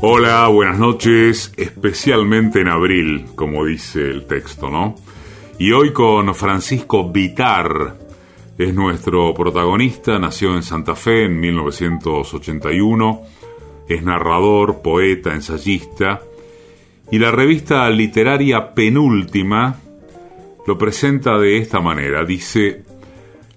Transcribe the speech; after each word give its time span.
Hola, 0.00 0.48
buenas 0.48 0.78
noches, 0.80 1.52
especialmente 1.56 2.60
en 2.60 2.68
abril, 2.68 3.26
como 3.36 3.64
dice 3.64 4.00
el 4.00 4.26
texto, 4.26 4.68
¿no? 4.68 4.96
Y 5.58 5.70
hoy 5.70 5.92
con 5.92 6.34
Francisco 6.34 7.10
Vitar, 7.12 7.96
es 8.58 8.74
nuestro 8.74 9.32
protagonista, 9.32 10.18
nació 10.18 10.56
en 10.56 10.64
Santa 10.64 10.96
Fe 10.96 11.26
en 11.26 11.38
1981, 11.38 13.22
es 13.88 14.02
narrador, 14.02 14.82
poeta, 14.82 15.32
ensayista, 15.32 16.20
y 17.12 17.18
la 17.18 17.30
revista 17.30 17.88
literaria 17.90 18.74
Penúltima 18.74 19.78
lo 20.66 20.76
presenta 20.76 21.38
de 21.38 21.58
esta 21.58 21.80
manera, 21.80 22.24
dice, 22.24 22.82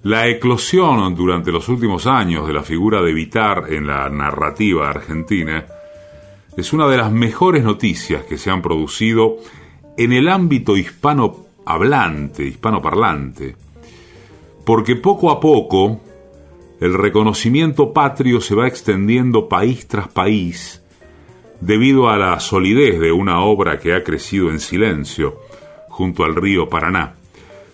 la 0.08 0.26
eclosión 0.30 1.14
durante 1.16 1.52
los 1.52 1.68
últimos 1.68 2.08
años 2.08 2.48
de 2.48 2.54
la 2.54 2.64
figura 2.64 3.02
de 3.02 3.12
Vitar 3.12 3.66
en 3.68 3.88
la 3.88 4.10
narrativa 4.10 4.90
argentina 4.90 5.66
es 6.56 6.72
una 6.72 6.88
de 6.88 6.96
las 6.96 7.12
mejores 7.12 7.62
noticias 7.62 8.24
que 8.24 8.38
se 8.38 8.50
han 8.50 8.62
producido 8.62 9.36
en 9.98 10.14
el 10.14 10.30
ámbito 10.30 10.78
hispano 10.78 11.48
hablante, 11.66 12.46
hispanoparlante, 12.46 13.58
porque 14.66 14.96
poco 14.96 15.30
a 15.30 15.42
poco 15.42 16.00
el 16.80 16.94
reconocimiento 16.94 17.92
patrio 17.92 18.40
se 18.40 18.56
va 18.56 18.66
extendiendo 18.66 19.50
país 19.50 19.90
tras 19.90 20.08
país 20.08 20.82
debido 21.60 22.08
a 22.08 22.16
la 22.16 22.40
solidez 22.40 22.98
de 23.02 23.12
una 23.12 23.42
obra 23.42 23.78
que 23.78 23.94
ha 23.94 24.06
crecido 24.06 24.52
en 24.52 24.62
silencio 24.62 25.42
junto 25.90 26.24
al 26.24 26.34
río 26.34 26.70
Paraná. 26.70 27.16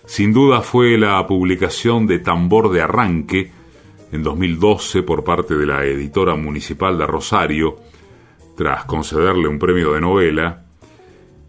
Sin 0.06 0.32
duda 0.32 0.60
fue 0.60 0.98
la 0.98 1.26
publicación 1.26 2.06
de 2.06 2.18
Tambor 2.18 2.70
de 2.70 2.82
Arranque 2.82 3.50
en 4.12 4.22
2012 4.22 5.02
por 5.02 5.24
parte 5.24 5.54
de 5.54 5.66
la 5.66 5.84
editora 5.84 6.36
municipal 6.36 6.98
de 6.98 7.06
Rosario, 7.06 7.76
tras 8.56 8.84
concederle 8.84 9.48
un 9.48 9.58
premio 9.58 9.92
de 9.94 10.00
novela, 10.00 10.64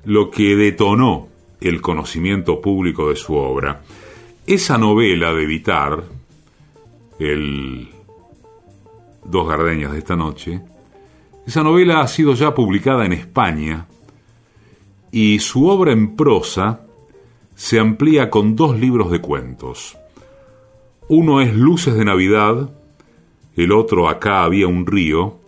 lo 0.06 0.32
que 0.32 0.56
detonó 0.56 1.28
el 1.60 1.82
conocimiento 1.82 2.62
público 2.62 3.10
de 3.10 3.16
su 3.16 3.36
obra. 3.36 3.82
Esa 4.48 4.78
novela 4.78 5.34
de 5.34 5.46
Vitar, 5.46 6.04
el 7.20 7.90
Dos 9.26 9.48
Gardeñas 9.48 9.92
de 9.92 10.00
esta 10.00 10.16
noche, 10.16 10.62
esa 11.46 11.62
novela 11.62 12.02
ha 12.02 12.08
sido 12.08 12.34
ya 12.34 12.56
publicada 12.56 13.06
en 13.06 13.14
España 13.14 13.86
y 15.12 15.40
su 15.40 15.68
obra 15.68 15.92
en 15.92 16.16
prosa 16.16 16.85
se 17.56 17.80
amplía 17.80 18.30
con 18.30 18.56
dos 18.56 18.78
libros 18.78 19.10
de 19.10 19.22
cuentos. 19.22 19.98
Uno 21.08 21.42
es 21.42 21.56
Luces 21.56 21.96
de 21.96 22.06
Navidad, 22.06 22.70
el 23.56 23.72
otro 23.72 24.10
Acá 24.10 24.44
había 24.44 24.68
un 24.68 24.86
río, 24.86 25.40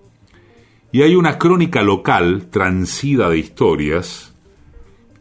y 0.92 1.02
hay 1.02 1.16
una 1.16 1.38
crónica 1.38 1.84
local 1.84 2.48
transida 2.50 3.30
de 3.30 3.38
historias 3.38 4.34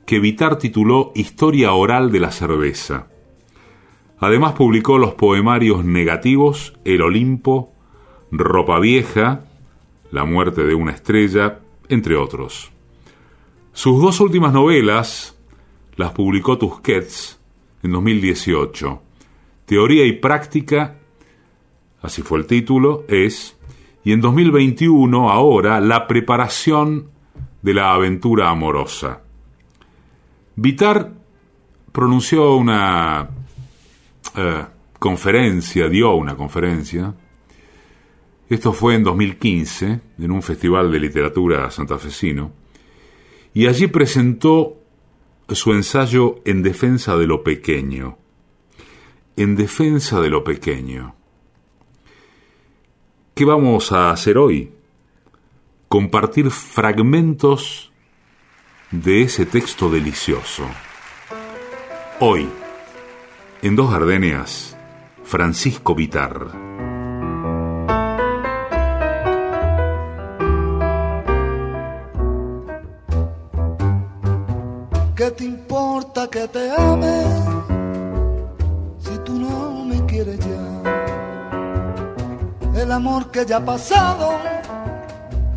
que 0.06 0.20
Vitar 0.20 0.58
tituló 0.58 1.10
Historia 1.16 1.72
Oral 1.72 2.12
de 2.12 2.20
la 2.20 2.30
Cerveza. 2.30 3.08
Además 4.18 4.52
publicó 4.52 4.98
los 4.98 5.14
poemarios 5.14 5.84
negativos 5.84 6.74
El 6.84 7.02
Olimpo, 7.02 7.72
Ropa 8.30 8.78
Vieja, 8.78 9.44
La 10.12 10.24
muerte 10.24 10.64
de 10.64 10.74
una 10.74 10.92
estrella, 10.92 11.58
entre 11.88 12.16
otros. 12.16 12.70
Sus 13.72 14.00
dos 14.00 14.20
últimas 14.20 14.52
novelas 14.52 15.35
las 15.96 16.12
publicó 16.12 16.58
Tusquets 16.58 17.38
en 17.82 17.92
2018. 17.92 19.02
Teoría 19.64 20.04
y 20.06 20.12
práctica, 20.12 20.98
así 22.02 22.22
fue 22.22 22.38
el 22.38 22.46
título, 22.46 23.04
es 23.08 23.56
y 24.04 24.12
en 24.12 24.20
2021 24.20 25.30
ahora 25.30 25.80
la 25.80 26.06
preparación 26.06 27.10
de 27.62 27.74
la 27.74 27.92
aventura 27.92 28.48
amorosa. 28.48 29.22
Vitar 30.54 31.12
pronunció 31.90 32.54
una 32.54 33.28
eh, 34.36 34.64
conferencia, 34.98 35.88
dio 35.88 36.14
una 36.14 36.36
conferencia. 36.36 37.12
Esto 38.48 38.72
fue 38.72 38.94
en 38.94 39.02
2015, 39.02 40.00
en 40.20 40.30
un 40.30 40.42
festival 40.42 40.92
de 40.92 41.00
literatura 41.00 41.68
santafesino, 41.70 42.52
y 43.54 43.66
allí 43.66 43.88
presentó 43.88 44.85
su 45.54 45.72
ensayo 45.72 46.40
En 46.44 46.62
defensa 46.62 47.16
de 47.16 47.26
lo 47.26 47.44
pequeño. 47.44 48.18
En 49.36 49.54
defensa 49.54 50.20
de 50.20 50.30
lo 50.30 50.42
pequeño. 50.42 51.14
¿Qué 53.34 53.44
vamos 53.44 53.92
a 53.92 54.10
hacer 54.10 54.38
hoy? 54.38 54.72
Compartir 55.88 56.50
fragmentos 56.50 57.92
de 58.90 59.22
ese 59.22 59.46
texto 59.46 59.90
delicioso. 59.90 60.64
Hoy, 62.18 62.48
en 63.62 63.76
Dos 63.76 63.90
Gardenias, 63.90 64.76
Francisco 65.22 65.94
Vitar. 65.94 66.95
¿Qué 75.16 75.30
te 75.30 75.44
importa 75.44 76.28
que 76.28 76.46
te 76.46 76.70
ame 76.70 77.22
si 78.98 79.16
tú 79.24 79.32
no 79.40 79.82
me 79.86 80.04
quieres 80.04 80.38
ya? 80.40 80.82
El 82.82 82.92
amor 82.92 83.30
que 83.30 83.46
ya 83.46 83.56
ha 83.56 83.64
pasado 83.64 84.32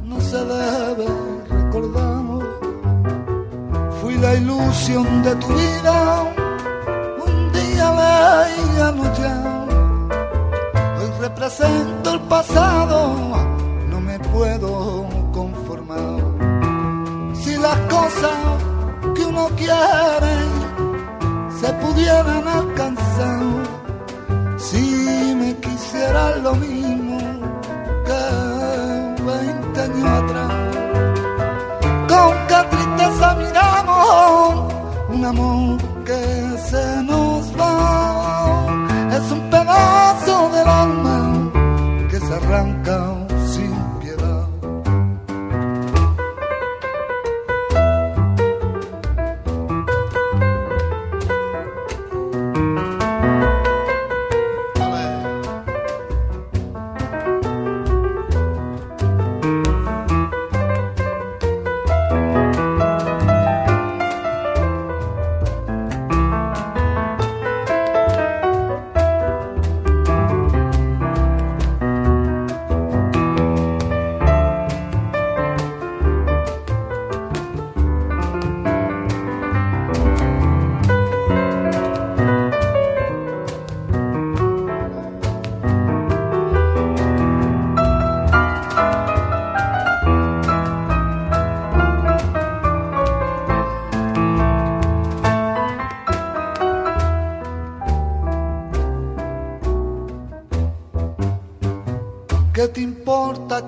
no 0.06 0.22
se 0.22 0.38
debe 0.38 1.08
recordar. 1.50 2.24
Fui 4.00 4.16
la 4.16 4.36
ilusión 4.36 5.24
de 5.24 5.36
tu 5.36 5.48
vida, 5.48 6.24
un 7.28 7.52
día 7.52 7.92
veía 8.00 8.94
ya. 9.20 9.36
Hoy 11.02 11.12
represento 11.20 12.14
el 12.14 12.22
pasado, 12.22 13.14
no 13.90 14.00
me 14.00 14.18
puedo 14.20 15.06
conformar. 15.34 16.22
Si 17.34 17.58
las 17.58 17.78
cosas 17.90 18.70
que 19.20 19.26
uno 19.26 19.50
quiere 19.58 20.36
se 21.60 21.74
pudieran 21.74 22.48
alcanzar, 22.48 23.42
si 24.58 25.36
me 25.36 25.56
quisieran 25.58 26.44
lo 26.44 26.56
mismo 26.56 27.20
veinte 29.26 29.82
años 29.82 30.10
atrás. 30.22 30.54
Con 32.12 32.34
qué 32.48 32.60
tristeza 32.72 33.36
miramos 33.36 34.74
un 35.10 35.26
amor 35.26 35.78
que 36.06 36.49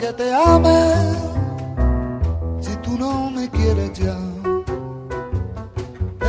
que 0.01 0.13
te 0.13 0.33
ame 0.33 0.81
si 2.59 2.75
tú 2.77 2.97
no 2.97 3.29
me 3.29 3.47
quieres 3.51 3.93
ya. 3.93 4.17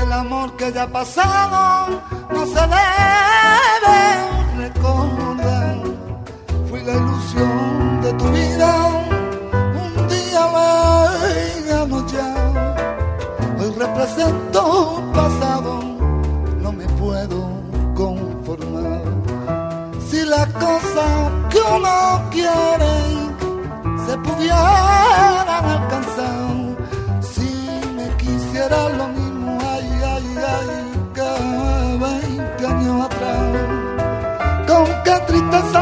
El 0.03 0.13
amor 0.13 0.55
que 0.59 0.71
ya 0.73 0.83
ha 0.83 0.93
pasado 1.01 2.03
no 2.35 2.43
se 2.55 2.63
debe 2.77 4.01
recordar. 4.65 5.77
Fui 6.69 6.81
la 6.83 6.95
ilusión 7.03 8.03
de 8.03 8.13
tu 8.21 8.27
vida 8.41 8.71
un 9.85 10.09
día 10.15 10.43
lejano 11.25 12.07
ya. 12.15 12.31
Hoy 13.59 13.71
represento 13.85 14.59
un 14.97 15.13
pasado, 15.13 15.73
no 16.61 16.73
me 16.73 16.87
puedo 17.01 17.39
conformar. 17.95 19.03
Si 20.11 20.21
las 20.27 20.47
cosas 20.65 21.13
que 21.51 21.61
uno 21.77 21.97
quiere 22.31 22.92
alcanzar, 25.70 26.76
si 27.20 27.50
me 27.96 28.08
quisiera 28.17 28.88
lo 28.90 29.08
mismo, 29.08 29.58
ay, 29.61 29.88
ay, 30.14 30.37
ay, 30.55 30.69
que 31.14 31.31
20 31.99 32.67
años 32.67 33.06
atrás. 33.06 33.43
Con 34.67 34.87
qué 35.05 35.17
tristeza 35.26 35.81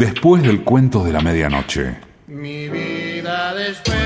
Después 0.00 0.42
del 0.42 0.64
cuento 0.64 1.04
de 1.04 1.12
la 1.12 1.20
medianoche, 1.20 1.94
mi 2.26 2.70
vida 2.70 3.54
después. 3.54 3.98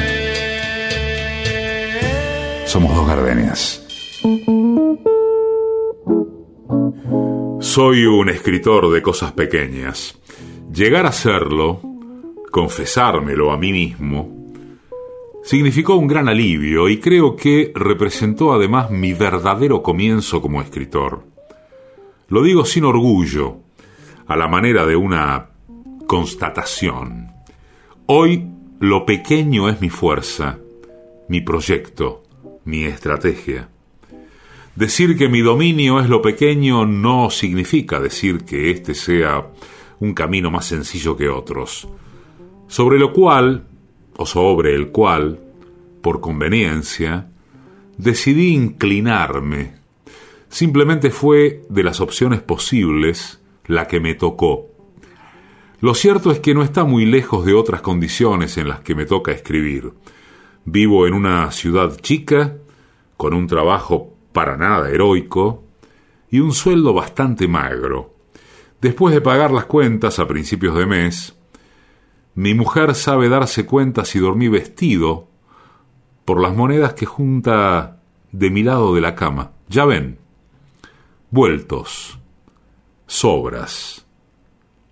somos 2.67 2.97
dos 2.97 3.07
gardenias. 3.07 3.81
Soy 7.61 8.07
un 8.07 8.29
escritor 8.29 8.91
de 8.91 9.03
cosas 9.03 9.31
pequeñas. 9.35 10.19
Llegar 10.73 11.07
a 11.07 11.13
serlo, 11.13 11.81
confesármelo 12.51 13.53
a 13.53 13.57
mí 13.57 13.71
mismo, 13.71 14.53
significó 15.45 15.95
un 15.95 16.09
gran 16.09 16.29
alivio 16.29 16.89
y 16.89 16.99
creo 16.99 17.37
que 17.37 17.71
representó 17.73 18.53
además 18.53 18.91
mi 18.91 19.13
verdadero 19.13 19.81
comienzo 19.81 20.43
como 20.43 20.61
escritor. 20.61 21.23
Lo 22.27 22.43
digo 22.43 22.65
sin 22.65 22.83
orgullo, 22.83 23.59
a 24.27 24.35
la 24.35 24.49
manera 24.49 24.87
de 24.87 24.97
una 24.97 25.54
constatación. 26.15 27.33
Hoy 28.07 28.47
lo 28.79 29.05
pequeño 29.05 29.69
es 29.69 29.81
mi 29.81 29.91
fuerza, 29.91 30.61
mi 31.27 31.41
proyecto, 31.41 32.23
mi 32.65 32.85
estrategia. 32.85 33.69
Decir 34.77 35.19
que 35.19 35.29
mi 35.29 35.41
dominio 35.41 35.99
es 35.99 36.09
lo 36.09 36.23
pequeño 36.23 36.87
no 36.87 37.31
significa 37.31 37.99
decir 37.99 38.45
que 38.45 38.71
este 38.71 38.95
sea 38.95 39.49
un 39.99 40.15
camino 40.15 40.53
más 40.53 40.67
sencillo 40.67 41.17
que 41.17 41.29
otros, 41.29 41.89
sobre 42.69 43.01
lo 43.01 43.13
cual, 43.13 43.67
o 44.17 44.25
sobre 44.25 44.77
el 44.77 44.91
cual, 44.93 45.41
por 46.01 46.21
conveniencia, 46.21 47.29
decidí 47.99 48.55
inclinarme. 48.55 49.75
Simplemente 50.49 51.11
fue 51.11 51.65
de 51.69 51.83
las 51.83 52.01
opciones 52.01 52.41
posibles 52.41 53.41
la 53.67 53.89
que 53.89 53.99
me 53.99 54.15
tocó. 54.15 54.74
Lo 55.85 55.93
cierto 55.93 56.31
es 56.31 56.41
que 56.41 56.55
no 56.55 56.63
está 56.63 56.85
muy 56.85 57.05
lejos 57.05 57.45
de 57.45 57.53
otras 57.53 57.83
condiciones 57.83 58.57
en 58.57 58.69
las 58.69 58.81
que 58.81 58.95
me 58.95 59.05
toca 59.05 59.33
escribir. 59.33 59.93
Vivo 60.65 61.07
en 61.07 61.13
una 61.13 61.51
ciudad 61.51 61.95
chica, 62.01 62.57
con 63.19 63.35
un 63.35 63.47
trabajo 63.47 64.15
para 64.33 64.57
nada 64.57 64.89
heroico 64.89 65.63
y 66.31 66.41
un 66.41 66.53
sueldo 66.53 66.95
bastante 66.95 67.49
magro. 67.49 68.15
Después 68.81 69.15
de 69.15 69.21
pagar 69.21 69.51
las 69.51 69.67
cuentas 69.67 70.19
a 70.19 70.27
principios 70.27 70.75
de 70.75 70.87
mes, 70.87 71.37
mi 72.35 72.55
mujer 72.55 72.95
sabe 72.95 73.29
darse 73.29 73.67
cuenta 73.67 74.07
si 74.07 74.19
dormí 74.19 74.49
vestido 74.49 75.29
por 76.25 76.41
las 76.41 76.57
monedas 76.57 76.95
que 76.95 77.05
junta 77.05 78.01
de 78.33 78.49
mi 78.49 78.63
lado 78.63 78.95
de 78.95 79.03
la 79.03 79.15
cama. 79.15 79.53
Ya 79.69 79.85
ven, 79.85 80.17
vueltos, 81.31 82.19
sobras, 83.07 84.04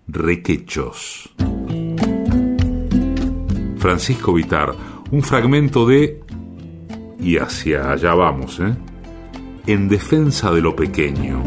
requechos. 0.07 1.33
Francisco 3.77 4.33
Vitar, 4.33 4.73
un 5.11 5.21
fragmento 5.21 5.85
de... 5.85 6.21
Y 7.19 7.37
hacia 7.37 7.91
allá 7.91 8.13
vamos, 8.13 8.59
¿eh? 8.59 8.75
En 9.67 9.87
defensa 9.87 10.51
de 10.51 10.61
lo 10.61 10.75
pequeño. 10.75 11.41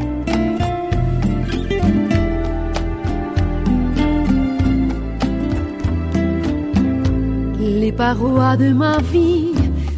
Les 7.58 7.92
parois 7.92 8.56
de 8.56 8.72
ma 8.72 8.98
vie 8.98 9.52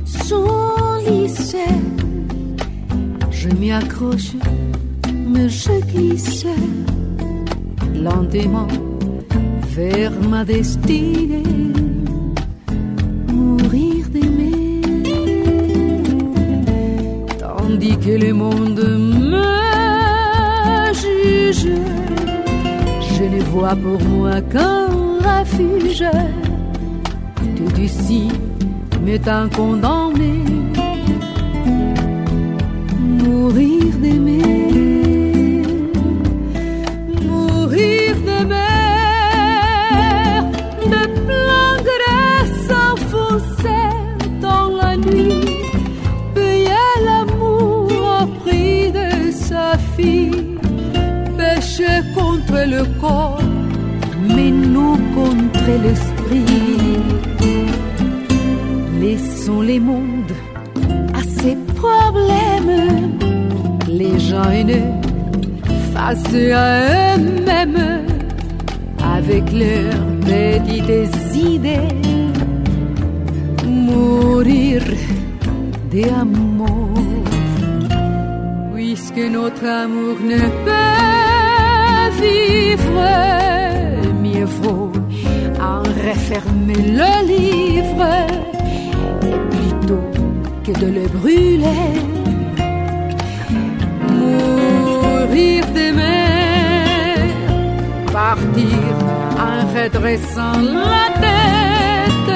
sont 0.04 0.98
lissées. 1.06 1.58
Je 3.30 3.48
m'y 3.50 3.70
accroche, 3.70 4.34
mais 5.12 5.48
je 5.48 5.80
glisse 5.86 6.46
lentement 8.02 8.68
vers 9.76 10.12
ma 10.30 10.44
destinée. 10.44 11.42
Mourir 13.32 14.08
d'aimer, 14.12 14.80
tandis 17.38 17.96
que 17.98 18.14
le 18.24 18.32
monde 18.32 18.84
me 19.32 19.48
juge. 21.02 21.72
Je 23.16 23.24
ne 23.24 23.40
vois 23.52 23.76
pour 23.76 24.00
moi 24.08 24.40
qu'un 24.52 24.86
refuge 25.28 26.04
tout 27.56 27.72
d'ici 27.74 28.28
m'étant 29.04 29.48
condamné. 29.48 30.34
Mourir 33.22 33.94
d'aimer, 34.02 34.97
contre 52.14 52.66
le 52.66 52.84
corps, 53.00 53.42
mais 54.34 54.50
nous 54.50 54.96
contre 55.14 55.70
l'esprit. 55.84 56.98
Laissons 59.00 59.60
les 59.60 59.78
mondes 59.78 60.32
à 61.14 61.22
ses 61.22 61.56
problèmes, 61.76 63.18
les 63.88 64.18
gens 64.18 64.50
haineux 64.50 64.92
face 65.92 66.34
à 66.52 67.16
eux-mêmes, 67.16 68.04
avec 69.16 69.44
leurs 69.52 70.06
petites 70.26 71.34
idées, 71.34 71.94
mourir 73.66 74.82
d'amour, 75.92 76.98
puisque 78.74 79.24
notre 79.30 79.64
amour 79.64 80.16
ne 80.24 80.38
peut 80.64 81.27
mieux 84.22 84.44
vaut 84.44 84.92
en 85.60 85.82
refermer 85.82 86.82
le 87.00 87.12
livre, 87.26 88.06
et 89.22 89.38
plutôt 89.54 90.06
que 90.64 90.72
de 90.78 90.86
le 90.98 91.06
brûler, 91.08 91.94
mourir 94.18 95.66
d'aimer, 95.74 97.32
partir 98.12 98.92
en 99.38 99.58
redressant 99.76 100.60
la 100.60 101.06
tête, 101.24 102.34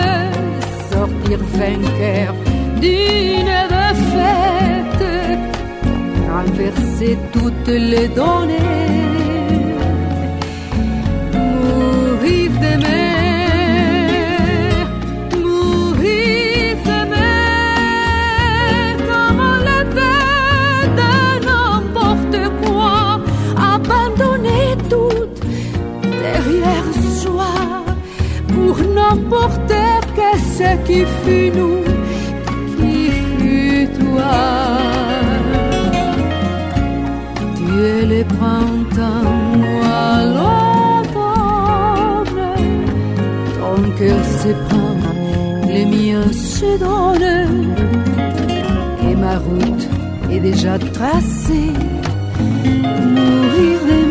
sortir 0.91 1.39
vainqueur 1.59 2.35
d'une 2.81 3.55
défaite, 3.75 5.07
renverser 6.29 7.17
toutes 7.33 7.69
les 7.69 8.09
données, 8.09 9.12
qui 30.85 31.05
fut 31.25 31.51
nous, 31.59 31.83
qui 32.77 33.11
fut 33.11 33.89
toi. 34.01 34.35
Tu 37.57 37.67
es 37.83 38.07
le 38.13 38.25
printemps, 38.25 39.32
prend, 44.49 44.97
les 45.67 45.87
miens 45.87 46.33
se 46.33 46.79
donnent. 46.79 47.75
Et 49.09 49.15
ma 49.15 49.39
route 49.39 49.89
est 50.31 50.41
déjà 50.41 50.79
tracée. 50.79 51.73
Mourir 53.15 53.79
d'aimer, 53.87 54.02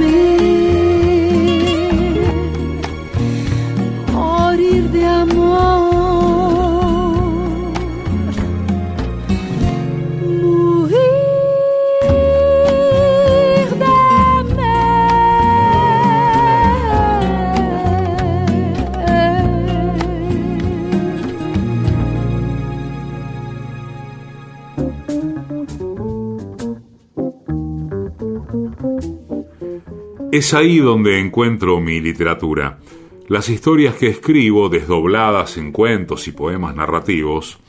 Es 30.32 30.54
ahí 30.54 30.78
donde 30.78 31.20
encuentro 31.20 31.82
mi 31.82 32.00
literatura. 32.00 32.80
Las 33.28 33.50
historias 33.50 33.96
que 33.96 34.08
escribo, 34.08 34.70
desdobladas 34.70 35.58
en 35.58 35.74
cuentos 35.74 36.26
y 36.30 36.32
poemas 36.32 36.74
narrativos, 36.74 37.60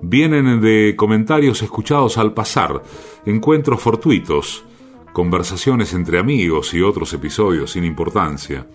vienen 0.00 0.60
de 0.60 0.94
comentarios 0.96 1.62
escuchados 1.62 2.16
al 2.16 2.32
pasar, 2.32 2.80
encuentros 3.26 3.80
fortuitos, 3.80 4.64
conversaciones 5.12 5.92
entre 5.92 6.20
amigos 6.20 6.74
y 6.74 6.80
otros 6.80 7.12
episodios 7.12 7.72
sin 7.72 7.82
importancia. 7.82 8.68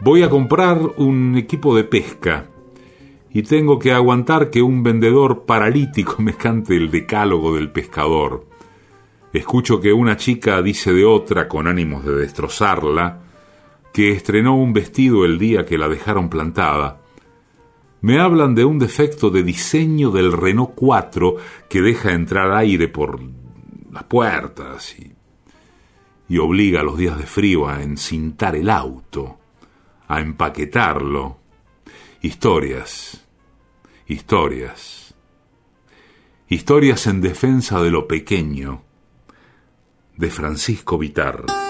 Voy 0.00 0.22
a 0.22 0.28
comprar 0.28 0.78
un 0.98 1.38
equipo 1.38 1.74
de 1.74 1.84
pesca 1.84 2.50
y 3.32 3.44
tengo 3.44 3.78
que 3.78 3.92
aguantar 3.92 4.50
que 4.50 4.60
un 4.60 4.82
vendedor 4.82 5.46
paralítico 5.46 6.16
me 6.22 6.34
cante 6.34 6.76
el 6.76 6.90
decálogo 6.90 7.54
del 7.54 7.72
pescador. 7.72 8.49
Escucho 9.32 9.80
que 9.80 9.92
una 9.92 10.16
chica 10.16 10.60
dice 10.60 10.92
de 10.92 11.04
otra, 11.04 11.46
con 11.46 11.68
ánimos 11.68 12.04
de 12.04 12.14
destrozarla, 12.14 13.20
que 13.92 14.10
estrenó 14.10 14.56
un 14.56 14.72
vestido 14.72 15.24
el 15.24 15.38
día 15.38 15.64
que 15.64 15.78
la 15.78 15.88
dejaron 15.88 16.28
plantada. 16.28 17.00
Me 18.00 18.18
hablan 18.18 18.56
de 18.56 18.64
un 18.64 18.80
defecto 18.80 19.30
de 19.30 19.44
diseño 19.44 20.10
del 20.10 20.32
Renault 20.32 20.72
4 20.74 21.36
que 21.68 21.80
deja 21.80 22.12
entrar 22.12 22.50
aire 22.52 22.88
por 22.88 23.20
las 23.92 24.04
puertas 24.04 24.98
y, 24.98 25.12
y 26.28 26.38
obliga 26.38 26.80
a 26.80 26.84
los 26.84 26.98
días 26.98 27.16
de 27.16 27.26
frío 27.26 27.68
a 27.68 27.82
encintar 27.82 28.56
el 28.56 28.68
auto, 28.68 29.38
a 30.08 30.20
empaquetarlo. 30.20 31.38
Historias, 32.22 33.26
historias, 34.08 35.14
historias 36.48 37.06
en 37.06 37.20
defensa 37.20 37.80
de 37.80 37.90
lo 37.90 38.08
pequeño 38.08 38.89
de 40.20 40.30
Francisco 40.30 40.98
Vitar. 40.98 41.69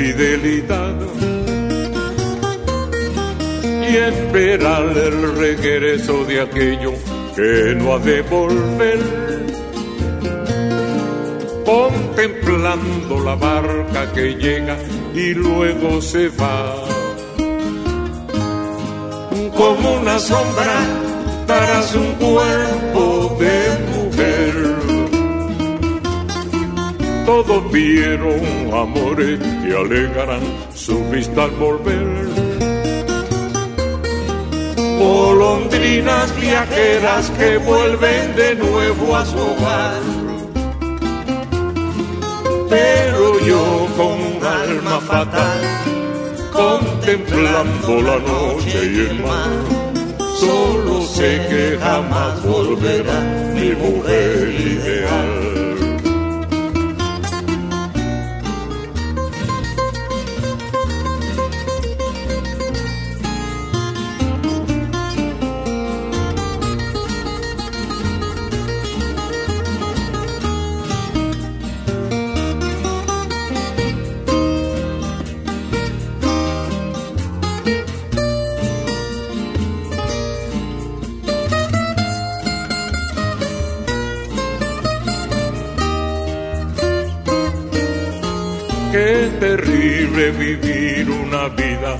Fidelidad 0.00 0.94
y 3.90 3.96
esperar 3.96 4.96
el 4.96 5.36
regreso 5.36 6.24
de 6.24 6.40
aquello 6.40 6.92
que 7.36 7.74
no 7.76 7.94
ha 7.94 7.98
de 7.98 8.22
volver. 8.22 9.00
Contemplando 11.66 13.20
la 13.20 13.34
barca 13.34 14.10
que 14.14 14.34
llega 14.36 14.78
y 15.14 15.34
luego 15.34 16.00
se 16.00 16.28
va. 16.28 16.76
Como 19.54 20.00
una 20.00 20.18
sombra 20.18 20.76
tras 21.46 21.94
un 21.94 22.12
cuerpo 22.14 23.36
de 23.38 23.54
mujer 23.94 24.69
todos 27.30 27.70
vieron 27.70 28.40
amores 28.74 29.38
que 29.38 29.72
alegarán 29.72 30.42
su 30.74 30.98
vista 31.10 31.44
al 31.44 31.52
volver. 31.52 32.26
Golondrinas 34.98 36.28
viajeras 36.40 37.30
que 37.38 37.58
vuelven 37.58 38.34
de 38.34 38.56
nuevo 38.56 39.16
a 39.16 39.24
su 39.24 39.38
hogar. 39.38 40.02
Pero 42.68 43.38
yo 43.50 43.64
con 43.96 44.14
un 44.30 44.38
alma 44.44 44.98
fatal, 45.12 45.60
contemplando 46.52 48.02
la 48.08 48.18
noche 48.18 48.78
y 48.92 48.96
el 49.08 49.22
mar, 49.22 49.52
solo 50.36 51.02
sé 51.02 51.30
que 51.48 51.78
jamás 51.80 52.42
volverá 52.42 53.20
mi 53.54 53.70
mujer 53.84 54.48
ideal. 54.74 55.59
Terrible 90.20 90.56
vivir 90.56 91.10
una 91.10 91.48
vida 91.48 91.96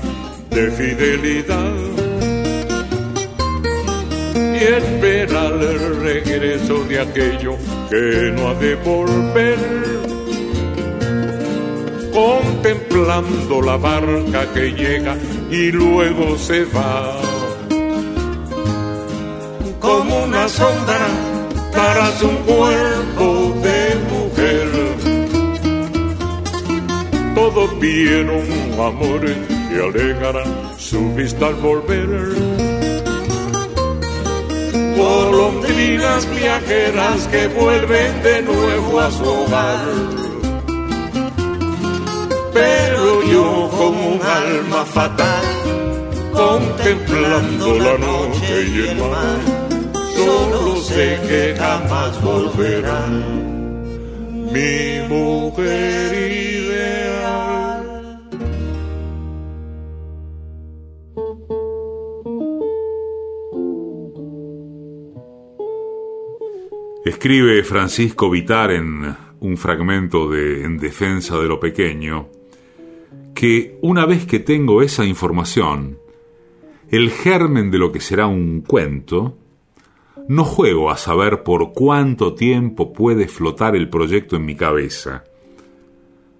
de 0.50 0.70
fidelidad 0.72 1.74
y 4.34 4.62
esperar 4.62 5.54
el 5.54 6.00
regreso 6.02 6.84
de 6.84 7.00
aquello 7.00 7.56
que 7.88 8.32
no 8.36 8.48
ha 8.48 8.54
de 8.54 8.74
volver. 8.76 9.58
Contemplando 12.12 13.62
la 13.62 13.76
barca 13.76 14.52
que 14.52 14.72
llega 14.72 15.16
y 15.50 15.72
luego 15.72 16.36
se 16.36 16.64
va. 16.64 17.16
Como 19.78 20.24
una 20.24 20.46
sombra 20.48 21.06
tras 21.72 22.22
un 22.22 22.36
cuerpo 22.36 23.54
de 23.62 23.94
mujer 24.10 24.19
vieron 27.80 28.42
amores 28.80 29.36
que 29.68 29.76
alejarán 29.82 30.78
su 30.78 31.14
vista 31.14 31.48
al 31.48 31.54
volver. 31.54 32.08
Golondrinas 34.96 36.28
viajeras 36.34 37.26
que 37.28 37.48
vuelven 37.48 38.22
de 38.22 38.42
nuevo 38.42 39.00
a 39.00 39.10
su 39.10 39.24
hogar. 39.24 39.78
Pero 42.52 43.22
yo 43.32 43.70
como 43.76 44.08
un 44.14 44.20
alma 44.22 44.84
fatal, 44.84 45.44
contemplando 46.32 47.78
la 47.78 47.98
noche 47.98 48.66
y 48.74 48.88
el 48.88 48.96
mar, 48.96 49.40
solo 50.16 50.76
sé 50.82 51.18
que 51.28 51.54
jamás 51.58 52.20
volverán 52.22 53.50
mi 54.52 55.08
mujer 55.08 56.32
ideal. 56.32 57.39
Escribe 67.04 67.64
Francisco 67.64 68.28
Vitar 68.28 68.70
en 68.70 69.16
un 69.40 69.56
fragmento 69.56 70.28
de 70.28 70.64
En 70.64 70.76
defensa 70.76 71.38
de 71.38 71.48
lo 71.48 71.58
pequeño 71.58 72.28
que 73.34 73.78
una 73.80 74.04
vez 74.04 74.26
que 74.26 74.38
tengo 74.38 74.82
esa 74.82 75.06
información, 75.06 75.98
el 76.90 77.10
germen 77.10 77.70
de 77.70 77.78
lo 77.78 77.90
que 77.90 78.00
será 78.00 78.26
un 78.26 78.60
cuento, 78.60 79.38
no 80.28 80.44
juego 80.44 80.90
a 80.90 80.98
saber 80.98 81.42
por 81.42 81.72
cuánto 81.72 82.34
tiempo 82.34 82.92
puede 82.92 83.28
flotar 83.28 83.76
el 83.76 83.88
proyecto 83.88 84.36
en 84.36 84.44
mi 84.44 84.54
cabeza. 84.54 85.24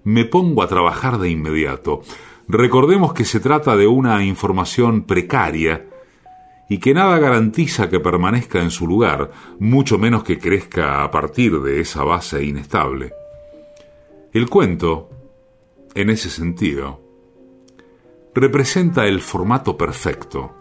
Me 0.05 0.27
pongo 0.27 0.63
a 0.63 0.69
trabajar 0.69 1.19
de 1.19 1.31
inmediato. 1.31 2.03
Recordemos 2.49 3.15
que 3.15 3.25
se 3.25 3.41
trata 3.41 3.79
de 3.79 3.87
una 3.87 4.23
información 4.25 5.05
precaria 5.05 5.87
y 6.71 6.79
que 6.79 6.95
nada 6.95 7.19
garantiza 7.19 7.91
que 7.91 8.01
permanezca 8.01 8.63
en 8.63 8.71
su 8.71 8.87
lugar, 8.87 9.31
mucho 9.59 9.99
menos 9.99 10.25
que 10.25 10.39
crezca 10.39 11.05
a 11.05 11.11
partir 11.11 11.61
de 11.61 11.81
esa 11.81 12.03
base 12.03 12.43
inestable. 12.43 13.13
El 14.33 14.49
cuento, 14.49 15.11
en 15.95 16.09
ese 16.09 16.31
sentido, 16.31 17.03
representa 18.35 19.07
el 19.07 19.21
formato 19.21 19.77
perfecto 19.77 20.55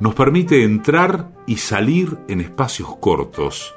nos 0.00 0.14
permite 0.14 0.64
entrar 0.64 1.30
y 1.46 1.56
salir 1.56 2.18
en 2.28 2.40
espacios 2.40 2.96
cortos, 2.96 3.74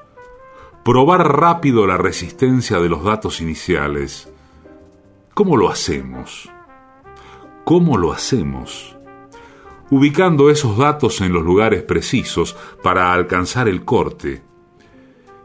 probar 0.84 1.40
rápido 1.40 1.86
la 1.86 1.98
resistencia 1.98 2.80
de 2.80 2.90
los 2.90 3.04
datos 3.04 3.40
iniciales. 3.40 4.30
¿Cómo 5.34 5.56
lo 5.56 5.70
hacemos? 5.70 6.50
¿Cómo 7.64 7.98
lo 7.98 8.12
hacemos? 8.12 8.97
Ubicando 9.90 10.50
esos 10.50 10.78
datos 10.78 11.22
en 11.22 11.32
los 11.34 11.44
lugares 11.44 11.84
precisos 11.84 12.56
para 12.84 13.14
alcanzar 13.14 13.68
el 13.68 13.86
corte. 13.86 14.42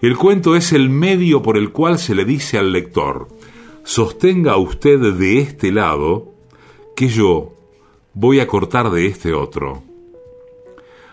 El 0.01 0.17
cuento 0.17 0.57
es 0.57 0.73
el 0.73 0.91
medio 0.91 1.43
por 1.43 1.57
el 1.57 1.71
cual 1.71 1.99
se 1.99 2.15
le 2.15 2.25
dice 2.25 2.59
al 2.59 2.73
lector, 2.73 3.29
sostenga 3.85 4.57
usted 4.57 5.15
de 5.15 5.39
este 5.39 5.71
lado 5.71 6.35
que 6.97 7.09
yo 7.09 7.55
voy 8.15 8.41
a 8.41 8.47
cortar 8.47 8.91
de 8.91 9.07
este 9.07 9.33
otro 9.33 9.85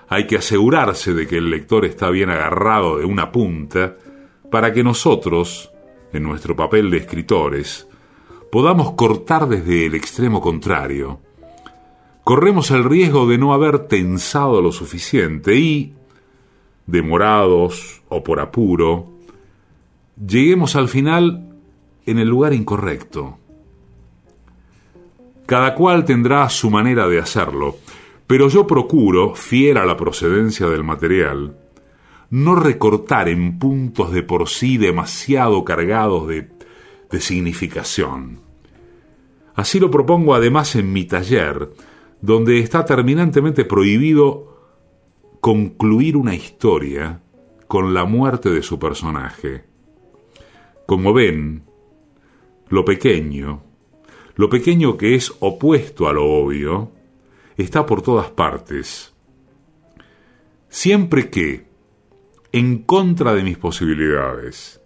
hay 0.09 0.25
que 0.25 0.37
asegurarse 0.37 1.13
de 1.13 1.27
que 1.27 1.37
el 1.37 1.51
lector 1.51 1.85
está 1.85 2.09
bien 2.09 2.31
agarrado 2.31 2.97
de 2.97 3.05
una 3.05 3.31
punta 3.31 3.95
para 4.51 4.73
que 4.73 4.83
nosotros, 4.83 5.71
en 6.11 6.23
nuestro 6.23 6.55
papel 6.55 6.89
de 6.89 6.97
escritores, 6.97 7.87
podamos 8.51 8.93
cortar 8.93 9.47
desde 9.47 9.85
el 9.85 9.93
extremo 9.93 10.41
contrario. 10.41 11.19
Corremos 12.29 12.69
el 12.69 12.83
riesgo 12.83 13.27
de 13.27 13.39
no 13.39 13.55
haber 13.55 13.87
tensado 13.87 14.61
lo 14.61 14.71
suficiente 14.71 15.55
y, 15.55 15.95
demorados 16.85 18.03
o 18.07 18.23
por 18.23 18.39
apuro, 18.39 19.07
lleguemos 20.15 20.75
al 20.75 20.89
final 20.89 21.55
en 22.05 22.19
el 22.19 22.27
lugar 22.27 22.53
incorrecto. 22.53 23.39
Cada 25.47 25.73
cual 25.73 26.05
tendrá 26.05 26.47
su 26.49 26.69
manera 26.69 27.07
de 27.07 27.17
hacerlo, 27.17 27.77
pero 28.27 28.47
yo 28.47 28.67
procuro, 28.67 29.33
fiel 29.33 29.77
a 29.77 29.85
la 29.87 29.97
procedencia 29.97 30.67
del 30.67 30.83
material, 30.83 31.57
no 32.29 32.53
recortar 32.53 33.27
en 33.27 33.57
puntos 33.57 34.11
de 34.11 34.21
por 34.21 34.49
sí 34.49 34.77
demasiado 34.77 35.65
cargados 35.65 36.27
de, 36.27 36.47
de 37.09 37.21
significación. 37.21 38.41
Así 39.55 39.79
lo 39.79 39.89
propongo 39.89 40.35
además 40.35 40.75
en 40.75 40.93
mi 40.93 41.05
taller, 41.05 41.71
donde 42.21 42.59
está 42.59 42.85
terminantemente 42.85 43.65
prohibido 43.65 44.49
concluir 45.41 46.17
una 46.17 46.35
historia 46.35 47.21
con 47.67 47.93
la 47.93 48.05
muerte 48.05 48.49
de 48.49 48.63
su 48.63 48.79
personaje. 48.79 49.63
Como 50.85 51.13
ven, 51.13 51.63
lo 52.69 52.83
pequeño, 52.83 53.63
lo 54.35 54.49
pequeño 54.49 54.97
que 54.97 55.15
es 55.15 55.33
opuesto 55.39 56.07
a 56.07 56.13
lo 56.13 56.25
obvio, 56.25 56.91
está 57.57 57.85
por 57.85 58.01
todas 58.01 58.31
partes. 58.31 59.13
Siempre 60.67 61.29
que, 61.29 61.67
en 62.51 62.79
contra 62.83 63.33
de 63.33 63.43
mis 63.43 63.57
posibilidades, 63.57 64.81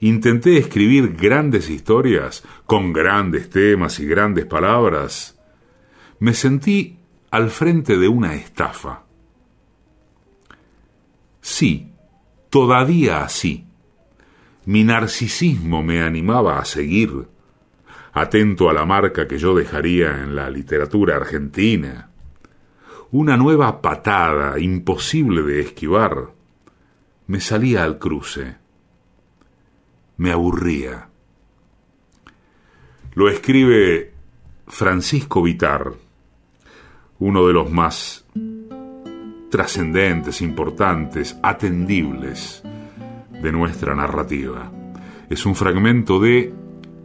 intenté 0.00 0.58
escribir 0.58 1.14
grandes 1.16 1.70
historias 1.70 2.44
con 2.66 2.92
grandes 2.92 3.50
temas 3.50 3.98
y 4.00 4.06
grandes 4.06 4.46
palabras, 4.46 5.35
me 6.18 6.34
sentí 6.34 6.98
al 7.30 7.50
frente 7.50 7.98
de 7.98 8.08
una 8.08 8.34
estafa. 8.34 9.04
Sí, 11.40 11.92
todavía 12.50 13.22
así. 13.22 13.66
Mi 14.64 14.82
narcisismo 14.82 15.82
me 15.82 16.02
animaba 16.02 16.58
a 16.58 16.64
seguir 16.64 17.28
atento 18.12 18.70
a 18.70 18.72
la 18.72 18.86
marca 18.86 19.28
que 19.28 19.38
yo 19.38 19.54
dejaría 19.54 20.22
en 20.22 20.34
la 20.34 20.48
literatura 20.48 21.16
argentina. 21.16 22.10
Una 23.10 23.36
nueva 23.36 23.82
patada 23.82 24.58
imposible 24.58 25.42
de 25.42 25.60
esquivar. 25.60 26.32
Me 27.26 27.40
salía 27.40 27.84
al 27.84 27.98
cruce. 27.98 28.56
Me 30.16 30.32
aburría. 30.32 31.10
Lo 33.14 33.28
escribe 33.28 34.14
Francisco 34.66 35.42
Vitar, 35.42 35.92
uno 37.18 37.46
de 37.46 37.52
los 37.52 37.70
más 37.70 38.24
trascendentes, 39.50 40.42
importantes, 40.42 41.38
atendibles 41.42 42.62
de 43.42 43.52
nuestra 43.52 43.94
narrativa. 43.94 44.70
Es 45.28 45.46
un 45.46 45.54
fragmento 45.54 46.20
de 46.20 46.52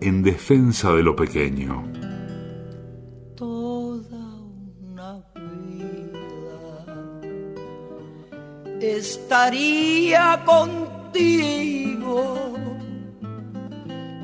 en 0.01 0.23
defensa 0.23 0.91
de 0.93 1.03
lo 1.03 1.15
pequeño. 1.15 1.83
Toda 3.35 4.41
una 4.81 5.23
vida 5.35 6.85
estaría 8.81 10.43
contigo. 10.43 12.57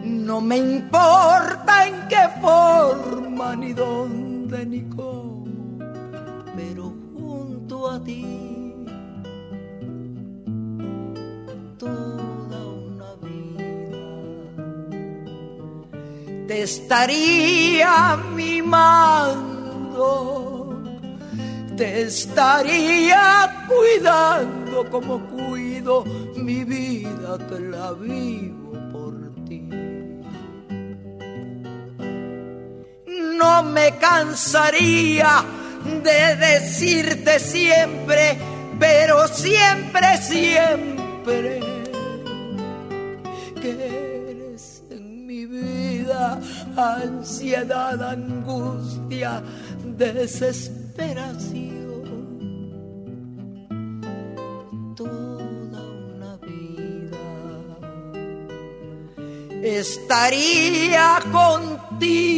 No 0.03 0.41
me 0.41 0.57
importa 0.57 1.87
en 1.87 2.07
qué 2.09 2.27
forma, 2.41 3.55
ni 3.55 3.71
dónde, 3.73 4.65
ni 4.65 4.81
cómo, 4.89 5.16
te 16.47 16.63
estaría 16.63 18.17
mimando, 18.33 20.01
te 21.75 22.01
estaría 22.03 23.65
cuidando 23.67 24.89
como 24.89 25.19
cuido 25.27 26.05
mi 26.35 26.63
vida 26.63 27.37
que 27.49 27.59
la 27.59 27.91
vivo 27.91 28.71
por 28.91 29.13
ti. 29.45 29.69
No 33.37 33.61
me 33.63 33.95
cansaría 33.97 35.43
de 36.03 36.35
decirte 36.35 37.39
siempre, 37.39 38.37
pero 38.79 39.27
siempre, 39.27 40.17
siempre 40.17 41.59
que 43.61 44.07
ansiedad, 46.77 48.01
angustia, 48.01 49.41
desesperación. 49.83 51.75
Toda 54.95 55.81
una 56.15 56.37
vida 56.37 57.17
estaría 59.63 61.19
contigo. 61.31 62.37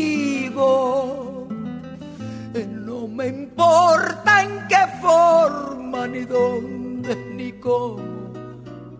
Me 3.19 3.27
importa 3.27 4.43
en 4.43 4.65
qué 4.69 4.87
forma, 5.01 6.07
ni 6.07 6.23
dónde, 6.23 7.17
ni 7.35 7.51
cómo, 7.51 8.31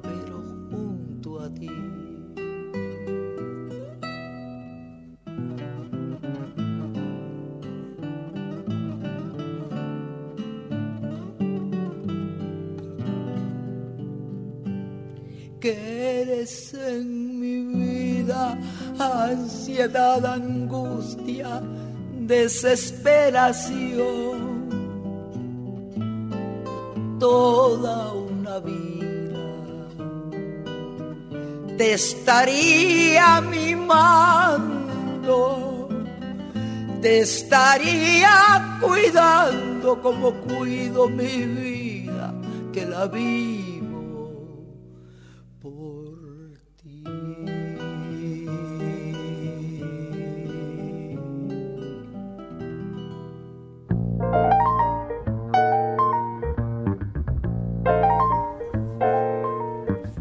pero 0.01 0.43
junto 0.69 1.39
a 1.39 1.49
ti. 1.53 1.69
que 15.61 16.21
eres 16.21 16.73
en 16.73 17.39
mi 17.39 17.63
vida 17.73 18.57
ansiedad, 18.97 20.25
angustia, 20.25 21.61
desesperación. 22.29 24.39
Toda 27.19 28.13
una 28.13 28.59
vida 28.59 29.89
te 31.75 31.93
estaría 31.93 33.41
mimando, 33.41 34.79
te 37.01 37.19
estaría 37.19 38.77
cuidando 38.79 40.01
como 40.01 40.31
cuido 40.35 41.09
mi 41.09 41.45
vida, 41.45 42.33
que 42.71 42.85
la 42.85 43.07
vivo 43.07 43.58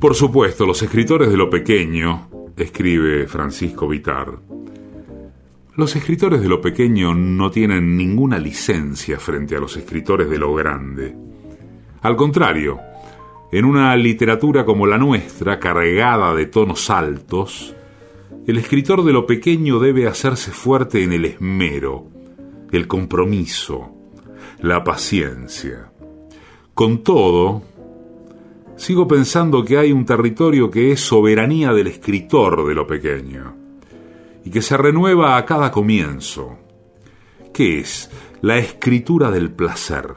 Por 0.00 0.14
supuesto, 0.14 0.64
los 0.64 0.80
escritores 0.82 1.28
de 1.28 1.36
lo 1.36 1.50
pequeño, 1.50 2.28
escribe 2.56 3.26
Francisco 3.26 3.88
Vitar, 3.88 4.38
los 5.74 5.94
escritores 5.96 6.40
de 6.40 6.48
lo 6.48 6.60
pequeño 6.60 7.14
no 7.14 7.50
tienen 7.50 7.96
ninguna 7.96 8.38
licencia 8.38 9.18
frente 9.18 9.56
a 9.56 9.60
los 9.60 9.76
escritores 9.76 10.28
de 10.28 10.38
lo 10.38 10.54
grande. 10.54 11.16
Al 12.02 12.16
contrario, 12.16 12.80
en 13.50 13.64
una 13.64 13.96
literatura 13.96 14.64
como 14.64 14.86
la 14.86 14.98
nuestra, 14.98 15.58
cargada 15.58 16.34
de 16.34 16.46
tonos 16.46 16.90
altos, 16.90 17.74
el 18.46 18.58
escritor 18.58 19.04
de 19.04 19.12
lo 19.12 19.26
pequeño 19.26 19.78
debe 19.78 20.06
hacerse 20.06 20.50
fuerte 20.50 21.02
en 21.02 21.12
el 21.12 21.24
esmero, 21.24 22.06
el 22.72 22.86
compromiso, 22.86 23.90
la 24.60 24.84
paciencia. 24.84 25.92
Con 26.74 27.02
todo, 27.02 27.62
sigo 28.78 29.08
pensando 29.08 29.64
que 29.64 29.76
hay 29.76 29.92
un 29.92 30.06
territorio 30.06 30.70
que 30.70 30.92
es 30.92 31.00
soberanía 31.00 31.72
del 31.72 31.88
escritor 31.88 32.66
de 32.66 32.74
lo 32.74 32.86
pequeño 32.86 33.54
y 34.44 34.50
que 34.50 34.62
se 34.62 34.76
renueva 34.76 35.36
a 35.36 35.44
cada 35.44 35.70
comienzo, 35.70 36.58
que 37.52 37.80
es 37.80 38.10
la 38.40 38.56
escritura 38.56 39.30
del 39.30 39.50
placer. 39.50 40.14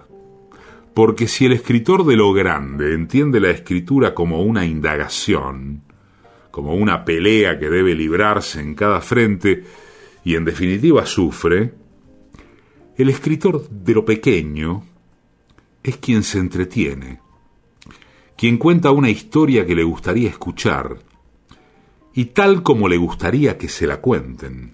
Porque 0.93 1.27
si 1.27 1.45
el 1.45 1.53
escritor 1.53 2.05
de 2.05 2.15
lo 2.15 2.31
grande 2.33 2.93
entiende 2.93 3.39
la 3.39 3.49
escritura 3.49 4.13
como 4.13 4.43
una 4.43 4.63
indagación, 4.65 5.81
como 6.51 6.75
una 6.75 7.03
pelea 7.03 7.57
que 7.57 7.69
debe 7.69 7.95
librarse 7.95 8.61
en 8.61 8.75
cada 8.75 9.01
frente 9.01 9.63
y 10.23 10.35
en 10.35 10.45
definitiva 10.45 11.05
sufre, 11.05 11.73
el 12.95 13.09
escritor 13.09 13.67
de 13.69 13.93
lo 13.93 14.05
pequeño 14.05 14.83
es 15.81 15.97
quien 15.97 16.21
se 16.21 16.37
entretiene, 16.37 17.19
quien 18.41 18.57
cuenta 18.57 18.89
una 18.89 19.11
historia 19.11 19.67
que 19.67 19.75
le 19.75 19.83
gustaría 19.83 20.27
escuchar 20.27 20.97
y 22.15 22.25
tal 22.25 22.63
como 22.63 22.89
le 22.89 22.97
gustaría 22.97 23.55
que 23.59 23.69
se 23.69 23.85
la 23.85 24.01
cuenten. 24.01 24.73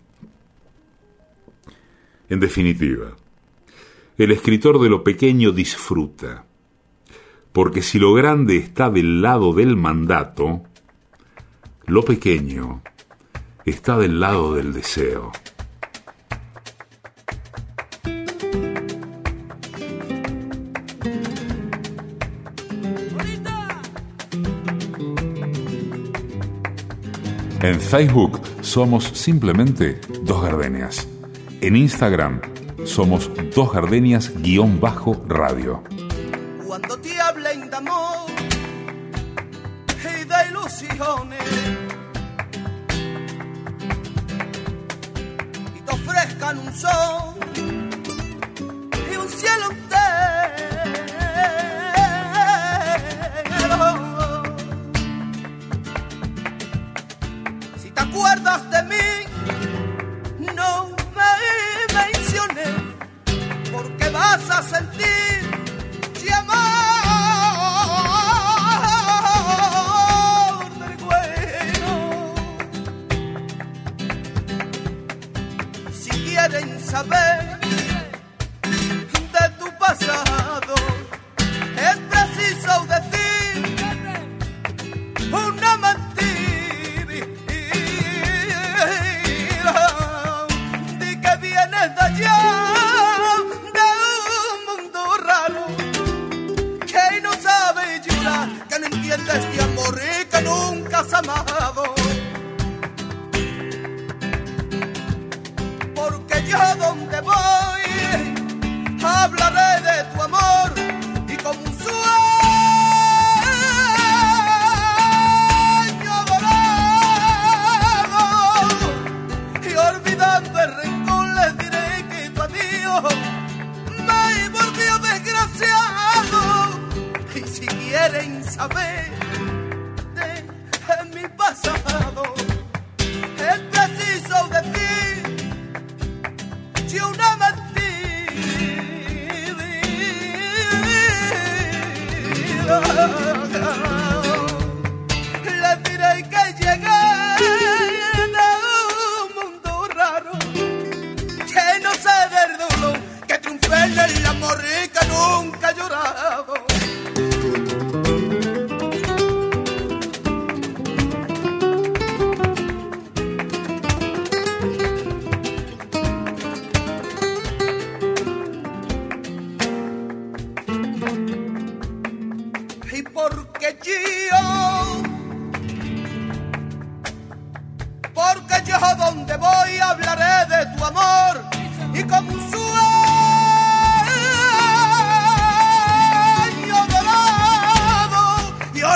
En 2.29 2.39
definitiva, 2.39 3.17
el 4.17 4.31
escritor 4.31 4.79
de 4.79 4.87
lo 4.87 5.03
pequeño 5.03 5.51
disfruta, 5.51 6.45
porque 7.51 7.81
si 7.81 7.99
lo 7.99 8.13
grande 8.13 8.55
está 8.55 8.89
del 8.89 9.21
lado 9.21 9.51
del 9.51 9.75
mandato, 9.75 10.63
lo 11.87 12.03
pequeño 12.03 12.81
está 13.65 13.97
del 13.97 14.21
lado 14.21 14.55
del 14.55 14.71
deseo. 14.71 15.33
En 27.67 27.81
Facebook 27.81 28.39
somos 28.61 29.03
simplemente 29.03 29.99
Dos 30.21 30.41
Gardenias. 30.41 31.05
En 31.59 31.75
Instagram 31.75 32.39
somos 32.85 33.29
Dos 33.53 33.73
Gardenias 33.73 34.31
guion 34.41 34.79
bajo 34.79 35.21
radio. 35.27 35.83
Cuando 36.65 36.97
te 36.97 37.19
hablen 37.19 37.69
de 37.69 37.75
amor 37.75 38.31
y 39.99 40.23
de 40.23 40.49
ilusiones 40.49 41.43
y 45.75 45.81
te 45.81 45.91
ofrezcan 45.91 46.59
un 46.59 46.73
sol 46.73 47.36
vas 64.27 64.49
a 64.49 64.61
sentir 64.63 65.26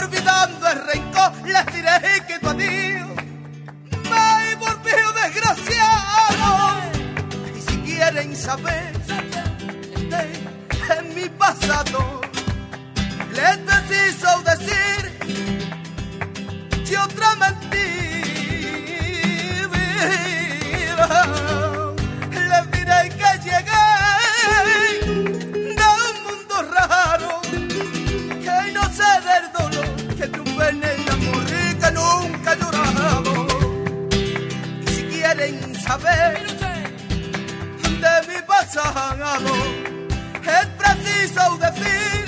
olvidando 0.04 0.68
el 0.68 0.80
rencor 0.86 1.32
les 1.46 1.66
diré 1.74 2.26
que 2.28 2.40
tu 2.40 2.50
adiós 2.50 3.10
me 4.10 4.56
volvió 4.56 5.12
desgraciado. 5.24 6.50
Y 7.56 7.62
si 7.62 7.78
quieren 7.80 8.36
saber 8.36 8.92
de 10.10 11.02
mi 11.16 11.30
pasado 11.30 12.22
les 13.34 13.58
preciso 13.58 14.30
decir 14.52 15.02
que 16.88 16.98
otra 16.98 17.36
mentira 17.36 18.01
saber 35.92 36.48
de 38.04 38.16
mi 38.28 38.42
pasado 38.48 39.36
es 40.42 40.68
preciso 40.78 41.58
decir 41.58 42.21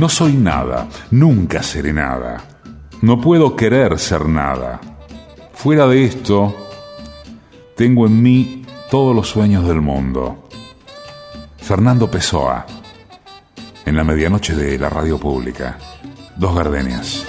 No 0.00 0.08
soy 0.08 0.32
nada, 0.32 0.88
nunca 1.10 1.62
seré 1.62 1.92
nada. 1.92 2.42
No 3.02 3.20
puedo 3.20 3.54
querer 3.54 3.98
ser 3.98 4.24
nada. 4.24 4.80
Fuera 5.52 5.86
de 5.86 6.06
esto, 6.06 6.56
tengo 7.76 8.06
en 8.06 8.22
mí 8.22 8.64
todos 8.90 9.14
los 9.14 9.28
sueños 9.28 9.68
del 9.68 9.82
mundo. 9.82 10.48
Fernando 11.58 12.10
Pessoa, 12.10 12.64
en 13.84 13.94
la 13.94 14.02
medianoche 14.02 14.54
de 14.56 14.78
la 14.78 14.88
radio 14.88 15.18
pública. 15.18 15.76
Dos 16.34 16.54
gardenias. 16.54 17.26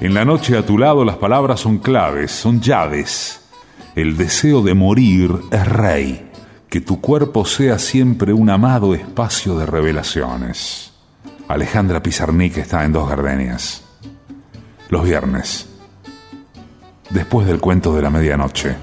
En 0.00 0.14
la 0.14 0.24
noche 0.24 0.56
a 0.56 0.64
tu 0.64 0.78
lado 0.78 1.04
las 1.04 1.16
palabras 1.16 1.58
son 1.58 1.78
claves, 1.78 2.30
son 2.30 2.60
llaves. 2.60 3.40
El 3.96 4.16
deseo 4.16 4.62
de 4.62 4.74
morir 4.74 5.32
es 5.50 5.66
rey. 5.66 6.30
Que 6.74 6.80
tu 6.80 7.00
cuerpo 7.00 7.44
sea 7.44 7.78
siempre 7.78 8.32
un 8.32 8.50
amado 8.50 8.96
espacio 8.96 9.56
de 9.56 9.64
revelaciones. 9.64 10.92
Alejandra 11.46 12.02
Pizarnik 12.02 12.56
está 12.56 12.84
en 12.84 12.92
Dos 12.92 13.08
Gardenias. 13.08 13.84
Los 14.88 15.04
viernes. 15.04 15.68
Después 17.10 17.46
del 17.46 17.60
cuento 17.60 17.94
de 17.94 18.02
la 18.02 18.10
medianoche. 18.10 18.74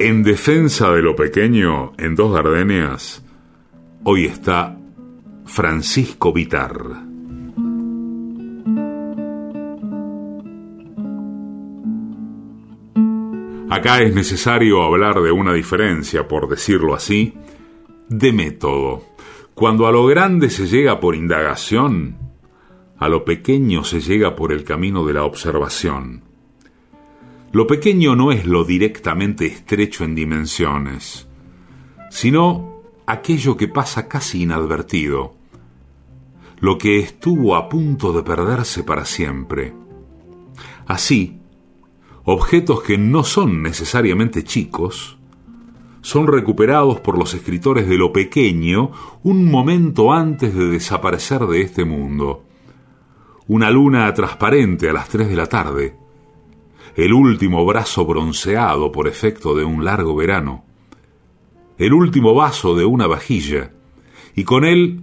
En 0.00 0.24
defensa 0.24 0.90
de 0.90 1.02
lo 1.02 1.14
pequeño, 1.14 1.92
en 1.98 2.16
Dos 2.16 2.34
Gardenias, 2.34 3.22
hoy 4.02 4.26
está 4.26 4.76
Francisco 5.44 6.32
Vitar. 6.32 7.11
Acá 13.72 14.02
es 14.02 14.14
necesario 14.14 14.82
hablar 14.82 15.22
de 15.22 15.32
una 15.32 15.54
diferencia, 15.54 16.28
por 16.28 16.46
decirlo 16.46 16.94
así, 16.94 17.32
de 18.06 18.30
método. 18.30 19.02
Cuando 19.54 19.86
a 19.86 19.92
lo 19.92 20.04
grande 20.04 20.50
se 20.50 20.66
llega 20.66 21.00
por 21.00 21.14
indagación, 21.14 22.18
a 22.98 23.08
lo 23.08 23.24
pequeño 23.24 23.82
se 23.82 24.02
llega 24.02 24.36
por 24.36 24.52
el 24.52 24.64
camino 24.64 25.06
de 25.06 25.14
la 25.14 25.24
observación. 25.24 26.22
Lo 27.52 27.66
pequeño 27.66 28.14
no 28.14 28.30
es 28.30 28.44
lo 28.44 28.64
directamente 28.64 29.46
estrecho 29.46 30.04
en 30.04 30.16
dimensiones, 30.16 31.26
sino 32.10 32.82
aquello 33.06 33.56
que 33.56 33.68
pasa 33.68 34.06
casi 34.06 34.42
inadvertido, 34.42 35.34
lo 36.60 36.76
que 36.76 36.98
estuvo 36.98 37.56
a 37.56 37.70
punto 37.70 38.12
de 38.12 38.22
perderse 38.22 38.84
para 38.84 39.06
siempre. 39.06 39.72
Así, 40.86 41.41
objetos 42.24 42.82
que 42.82 42.98
no 42.98 43.24
son 43.24 43.62
necesariamente 43.62 44.44
chicos, 44.44 45.18
son 46.02 46.26
recuperados 46.26 47.00
por 47.00 47.16
los 47.16 47.32
escritores 47.34 47.88
de 47.88 47.96
lo 47.96 48.12
pequeño 48.12 48.90
un 49.22 49.44
momento 49.50 50.12
antes 50.12 50.54
de 50.54 50.66
desaparecer 50.66 51.46
de 51.46 51.62
este 51.62 51.84
mundo. 51.84 52.44
Una 53.46 53.70
luna 53.70 54.12
transparente 54.12 54.88
a 54.88 54.92
las 54.92 55.08
tres 55.08 55.28
de 55.28 55.36
la 55.36 55.46
tarde, 55.46 55.96
el 56.96 57.12
último 57.12 57.64
brazo 57.64 58.04
bronceado 58.04 58.92
por 58.92 59.08
efecto 59.08 59.54
de 59.54 59.64
un 59.64 59.84
largo 59.84 60.14
verano, 60.14 60.64
el 61.78 61.92
último 61.92 62.34
vaso 62.34 62.76
de 62.76 62.84
una 62.84 63.06
vajilla, 63.06 63.72
y 64.34 64.44
con 64.44 64.64
él 64.64 65.02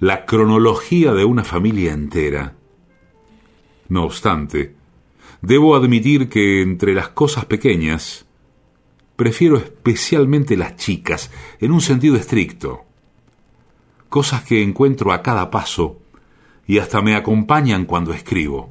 la 0.00 0.24
cronología 0.24 1.12
de 1.12 1.24
una 1.24 1.44
familia 1.44 1.92
entera. 1.92 2.56
No 3.88 4.04
obstante, 4.04 4.77
debo 5.42 5.76
admitir 5.76 6.28
que 6.28 6.62
entre 6.62 6.94
las 6.94 7.08
cosas 7.08 7.44
pequeñas, 7.44 8.26
prefiero 9.16 9.56
especialmente 9.56 10.56
las 10.56 10.76
chicas, 10.76 11.30
en 11.60 11.72
un 11.72 11.80
sentido 11.80 12.16
estricto. 12.16 12.84
Cosas 14.08 14.42
que 14.42 14.62
encuentro 14.62 15.12
a 15.12 15.22
cada 15.22 15.50
paso 15.50 16.00
y 16.66 16.78
hasta 16.78 17.02
me 17.02 17.16
acompañan 17.16 17.84
cuando 17.84 18.12
escribo. 18.12 18.68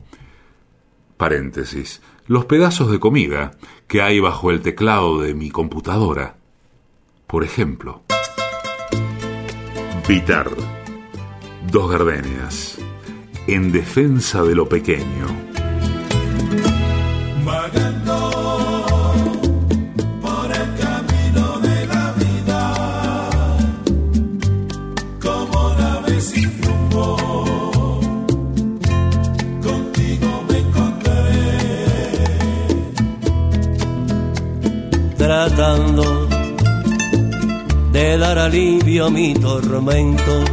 Paréntesis. 1.18 2.02
Los 2.28 2.46
pedazos 2.46 2.92
de 2.92 3.00
comida 3.00 3.52
que 3.88 4.02
hay 4.02 4.20
bajo 4.20 4.52
el 4.52 4.62
teclado 4.62 5.22
de 5.22 5.34
mi 5.34 5.50
computadora. 5.50 6.38
Por 7.26 7.44
ejemplo. 7.44 8.04
Vitar. 10.08 10.50
Dos 11.72 11.92
gardenias. 11.92 12.78
En 13.48 13.72
defensa 13.72 14.44
de 14.44 14.56
lo 14.56 14.70
pequeño. 14.70 15.57
De 37.92 38.18
dar 38.20 38.38
alivio 38.38 39.08
a 39.08 39.10
mi 39.10 39.34
tormento 39.34 40.44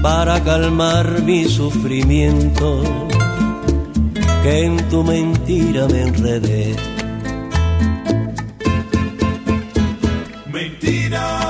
para 0.00 0.40
calmar 0.44 1.22
mi 1.22 1.44
sufrimiento 1.44 2.82
que 4.44 4.66
en 4.66 4.76
tu 4.88 5.02
mentira 5.02 5.88
me 5.88 6.02
enredé. 6.02 6.76
Mentiras 10.52 11.45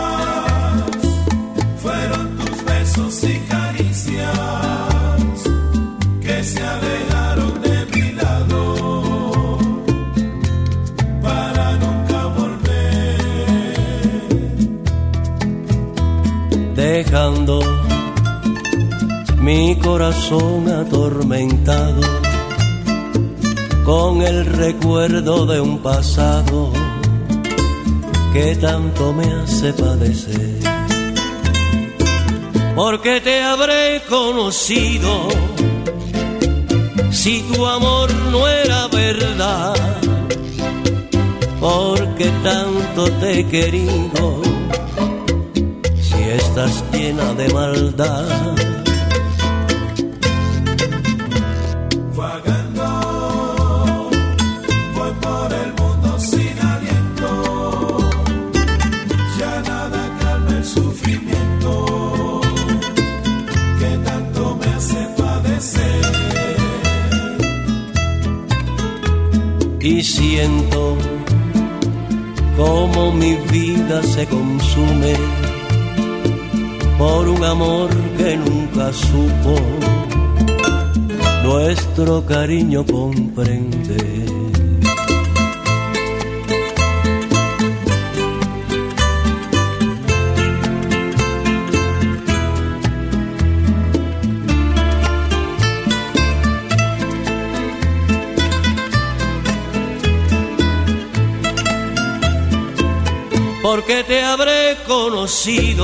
mi 19.46 19.76
corazón 19.76 20.68
atormentado 20.68 22.00
con 23.84 24.22
el 24.22 24.44
recuerdo 24.44 25.46
de 25.46 25.60
un 25.60 25.78
pasado 25.78 26.72
que 28.32 28.56
tanto 28.56 29.12
me 29.12 29.32
hace 29.34 29.72
padecer. 29.72 30.58
Porque 32.74 33.20
te 33.20 33.40
habré 33.40 34.02
conocido 34.08 35.28
si 37.12 37.42
tu 37.42 37.64
amor 37.66 38.12
no 38.32 38.48
era 38.48 38.88
verdad. 38.88 39.76
Porque 41.60 42.32
tanto 42.42 43.12
te 43.20 43.38
he 43.38 43.46
querido 43.46 44.42
si 46.00 46.20
estás 46.40 46.82
llena 46.92 47.32
de 47.34 47.48
maldad. 47.50 48.75
Siento 70.36 70.98
como 72.58 73.10
mi 73.12 73.36
vida 73.50 74.02
se 74.02 74.26
consume 74.26 75.14
por 76.98 77.26
un 77.26 77.42
amor 77.42 77.88
que 78.18 78.36
nunca 78.36 78.92
supo 78.92 79.54
nuestro 81.42 82.26
cariño 82.26 82.84
comprende. 82.84 84.35
Si 105.26 105.74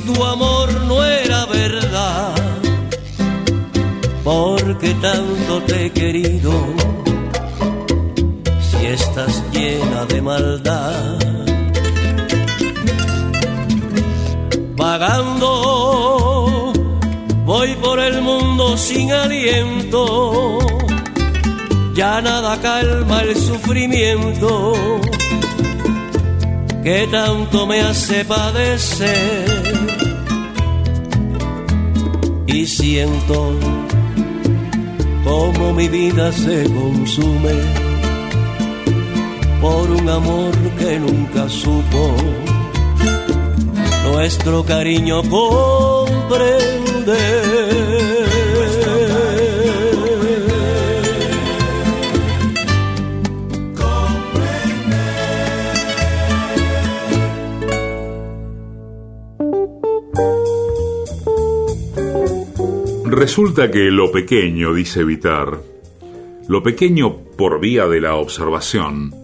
tu 0.00 0.24
amor 0.24 0.68
no 0.86 1.02
era 1.02 1.46
verdad, 1.46 2.34
porque 4.22 4.92
tanto 4.94 5.62
te 5.62 5.86
he 5.86 5.90
querido 5.90 6.52
si 8.60 8.86
estás 8.86 9.42
llena 9.52 10.04
de 10.04 10.20
maldad. 10.20 11.18
Vagando, 14.76 15.52
voy 17.46 17.74
por 17.76 18.00
el 18.00 18.20
mundo 18.20 18.76
sin 18.76 19.12
aliento, 19.12 20.58
ya 21.94 22.20
nada 22.20 22.60
calma 22.60 23.22
el 23.22 23.34
sufrimiento 23.34 24.74
que 26.88 27.06
tanto 27.08 27.66
me 27.66 27.82
hace 27.82 28.24
padecer 28.24 29.44
y 32.46 32.66
siento 32.66 33.54
como 35.22 35.74
mi 35.74 35.86
vida 35.88 36.32
se 36.32 36.64
consume 36.64 37.56
por 39.60 39.90
un 39.90 40.08
amor 40.08 40.54
que 40.78 40.98
nunca 40.98 41.46
supo 41.50 42.14
nuestro 44.10 44.64
cariño 44.64 45.22
comprender. 45.28 46.58
Resulta 63.28 63.70
que 63.70 63.90
lo 63.90 64.10
pequeño, 64.10 64.72
dice 64.72 65.04
Vitar, 65.04 65.60
lo 66.48 66.62
pequeño 66.62 67.14
por 67.36 67.60
vía 67.60 67.86
de 67.86 68.00
la 68.00 68.14
observación, 68.14 69.14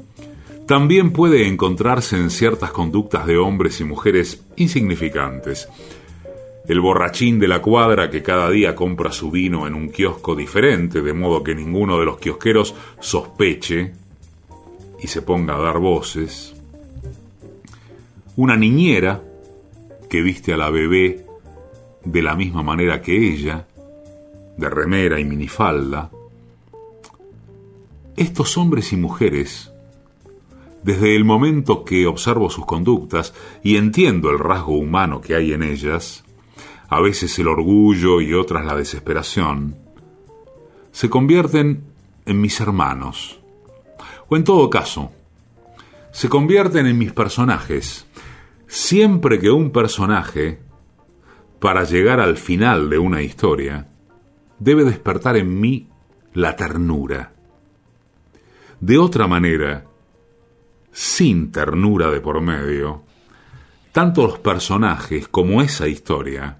también 0.67 1.11
puede 1.11 1.49
encontrarse 1.49 2.19
en 2.19 2.29
ciertas 2.29 2.71
conductas 2.71 3.25
de 3.27 3.39
hombres 3.39 3.81
y 3.81 3.85
mujeres 3.85 4.45
insignificantes. 4.57 5.71
El 6.69 6.83
borrachín 6.83 7.41
de 7.41 7.49
la 7.49 7.63
cuadra 7.63 8.11
que 8.11 8.23
cada 8.23 8.51
día 8.51 8.75
compra 8.75 9.11
su 9.11 9.31
vino 9.31 9.67
en 9.67 9.73
un 9.73 9.89
kiosco 9.89 10.37
diferente, 10.37 11.01
de 11.01 11.15
modo 11.15 11.43
que 11.43 11.55
ninguno 11.55 11.99
de 11.99 12.05
los 12.05 12.19
kiosqueros 12.19 12.75
sospeche 13.01 13.95
y 15.03 15.07
se 15.07 15.23
ponga 15.23 15.57
a 15.57 15.61
dar 15.61 15.79
voces. 15.79 16.55
Una 18.37 18.55
niñera 18.55 19.23
que 20.11 20.21
viste 20.21 20.53
a 20.53 20.59
la 20.59 20.69
bebé 20.69 21.25
de 22.05 22.21
la 22.21 22.37
misma 22.37 22.63
manera 22.63 23.01
que 23.01 23.33
ella, 23.33 23.67
de 24.57 24.71
remera 24.71 25.19
y 25.21 25.25
minifalda. 25.25 26.11
Estos 28.17 28.57
hombres 28.57 28.93
y 28.93 28.97
mujeres, 28.97 29.73
desde 30.83 31.17
el 31.17 31.25
momento 31.25 31.85
que 31.85 32.07
observo 32.07 32.51
sus 32.51 32.67
conductas 32.67 33.35
y 33.63 33.77
entiendo 33.77 34.31
el 34.31 34.39
rasgo 34.39 34.77
humano 34.77 35.21
que 35.21 35.35
hay 35.35 35.53
en 35.53 35.63
ellas, 35.63 36.25
a 36.89 37.01
veces 37.01 37.39
el 37.39 37.49
orgullo 37.49 38.21
y 38.21 38.35
otras 38.35 38.65
la 38.65 38.77
desesperación, 38.77 39.77
se 40.93 41.11
convierten 41.11 41.85
en 42.27 42.41
mis 42.41 42.61
hermanos, 42.61 43.41
o 44.29 44.37
en 44.37 44.45
todo 44.45 44.71
caso, 44.71 45.11
se 46.13 46.29
convierten 46.29 46.87
en 46.87 46.97
mis 46.97 47.13
personajes, 47.13 48.07
siempre 48.69 49.41
que 49.41 49.51
un 49.51 49.71
personaje, 49.71 50.61
para 51.59 51.83
llegar 51.85 52.21
al 52.21 52.37
final 52.37 52.91
de 52.91 52.99
una 52.99 53.23
historia, 53.23 53.89
debe 54.65 54.85
despertar 54.85 55.37
en 55.37 55.61
mí 55.61 55.89
la 56.33 56.57
ternura. 56.57 57.33
De 58.81 58.97
otra 58.97 59.27
manera, 59.27 59.85
sin 60.91 61.53
ternura 61.53 62.11
de 62.11 62.21
por 62.21 62.41
medio, 62.41 63.03
tanto 63.93 64.27
los 64.27 64.39
personajes 64.39 65.29
como 65.29 65.61
esa 65.61 65.87
historia 65.87 66.59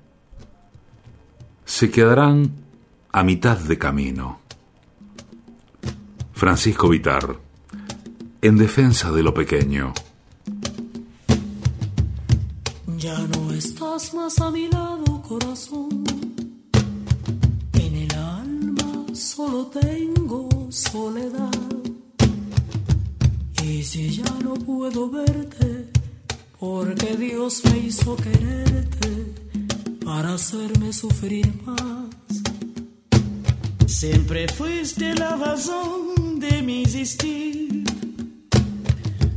se 1.65 1.91
quedarán 1.91 2.53
a 3.11 3.25
mitad 3.25 3.57
de 3.57 3.79
camino. 3.79 4.41
Francisco 6.35 6.91
Vitar, 6.91 7.39
en 8.43 8.57
defensa 8.59 9.11
de 9.13 9.23
lo 9.23 9.33
pequeño. 9.33 9.95
Ya 12.99 13.19
no 13.19 13.51
estás 13.53 14.13
más 14.13 14.39
a 14.41 14.51
mi 14.51 14.69
lado, 14.69 15.23
corazón. 15.23 16.34
Solo 19.35 19.67
tengo 19.67 20.49
soledad. 20.71 21.51
Y 23.65 23.83
si 23.83 24.11
ya 24.11 24.31
no 24.45 24.55
puedo 24.55 25.11
verte, 25.11 25.91
porque 26.61 27.17
Dios 27.17 27.63
me 27.65 27.79
hizo 27.79 28.15
quererte 28.15 29.11
para 30.05 30.35
hacerme 30.35 30.93
sufrir 30.93 31.53
más. 31.65 32.15
Siempre 33.87 34.47
fuiste 34.49 35.15
la 35.15 35.35
razón 35.37 36.39
de 36.39 36.63
mi 36.63 36.83
existir. 36.83 37.85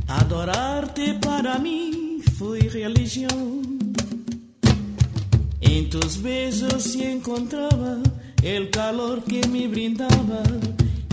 Adorarte 0.06 1.14
para 1.14 1.58
mí 1.58 2.20
fue 2.38 2.60
religión. 2.60 3.94
En 5.60 5.90
tus 5.90 6.22
besos 6.22 6.84
sí 6.84 7.02
encontraba 7.02 7.98
el 8.42 8.70
calor 8.70 9.22
que 9.24 9.46
me 9.48 9.68
brindaba, 9.68 10.42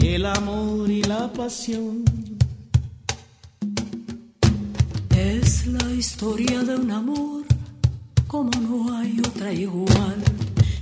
el 0.02 0.26
amor 0.26 0.90
y 0.90 1.02
la 1.04 1.32
pasión. 1.32 2.04
Es 5.16 5.68
la 5.68 5.92
historia 5.92 6.62
de 6.64 6.76
un 6.76 6.92
amor 6.92 7.46
como 8.28 8.52
no 8.60 8.98
hay 8.98 9.18
otra 9.20 9.54
igual. 9.54 10.22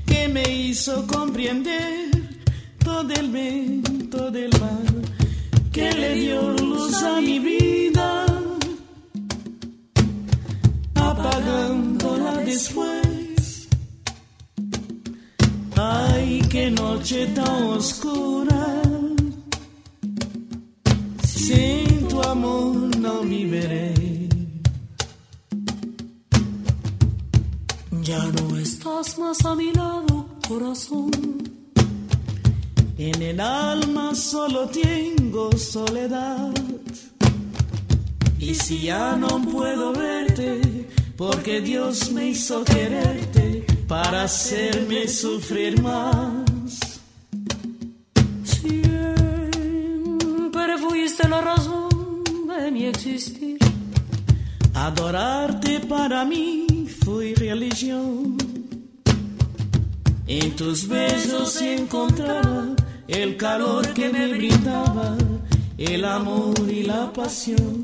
que 0.07 0.27
me 0.27 0.43
hizo 0.43 1.05
comprender 1.07 2.09
todo 2.83 3.13
el 3.13 3.29
viento 3.29 4.31
del 4.31 4.51
mar, 4.59 4.91
que 5.71 5.91
le 5.91 6.15
dio 6.15 6.51
luz 6.53 7.01
a 7.03 7.21
mi 7.21 7.39
vida, 7.39 8.25
apagándola 10.95 12.37
después. 12.37 13.12
Qué 16.53 16.69
noche 16.69 17.25
tan 17.33 17.63
oscura. 17.79 18.63
Sin 21.25 22.07
tu 22.07 22.21
amor 22.21 22.95
no 23.03 23.21
viviré. 23.21 23.93
Ya 28.03 28.23
no 28.35 28.57
estás 28.57 29.17
más 29.17 29.43
a 29.45 29.55
mi 29.55 29.71
lado, 29.73 30.27
corazón. 30.47 31.11
En 32.99 33.19
el 33.21 33.39
alma 33.39 34.13
solo 34.13 34.69
tengo 34.69 35.51
soledad. 35.57 36.53
Y 38.37 38.53
si 38.53 38.83
ya 38.83 39.15
no 39.15 39.41
puedo 39.41 39.91
verte, 39.93 40.61
porque 41.17 41.61
Dios 41.61 42.11
me 42.11 42.27
hizo 42.27 42.63
quererte 42.63 43.65
para 43.87 44.23
hacerme 44.23 45.07
sufrir 45.07 45.81
más. 45.81 46.42
Razón 51.43 52.23
de 52.47 52.71
mi 52.71 52.85
existir. 52.85 53.57
Adorarte 54.73 55.79
para 55.81 56.25
mí 56.25 56.87
fue 57.03 57.33
religión. 57.35 58.37
En 60.25 60.55
tus 60.55 60.87
besos 60.87 61.61
encontraba 61.61 62.67
el 63.07 63.37
calor 63.37 63.93
que 63.93 64.09
me 64.09 64.27
brindaba, 64.33 65.17
el 65.77 66.05
amor 66.05 66.55
y 66.69 66.83
la 66.83 67.11
pasión. 67.11 67.82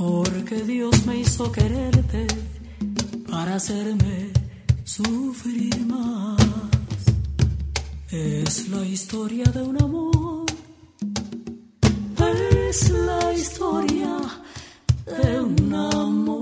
Porque 0.00 0.62
Dios 0.62 1.04
me 1.04 1.18
hizo 1.20 1.52
quererte 1.52 2.26
para 3.30 3.56
hacerme 3.56 4.32
sufrir 4.82 5.78
más. 5.84 6.40
Es 8.10 8.70
la 8.70 8.82
historia 8.86 9.44
de 9.44 9.60
un 9.60 9.82
amor. 9.82 10.46
Es 12.64 12.88
la 12.88 13.34
historia 13.34 14.16
de 15.04 15.40
un 15.42 15.74
amor. 15.74 16.39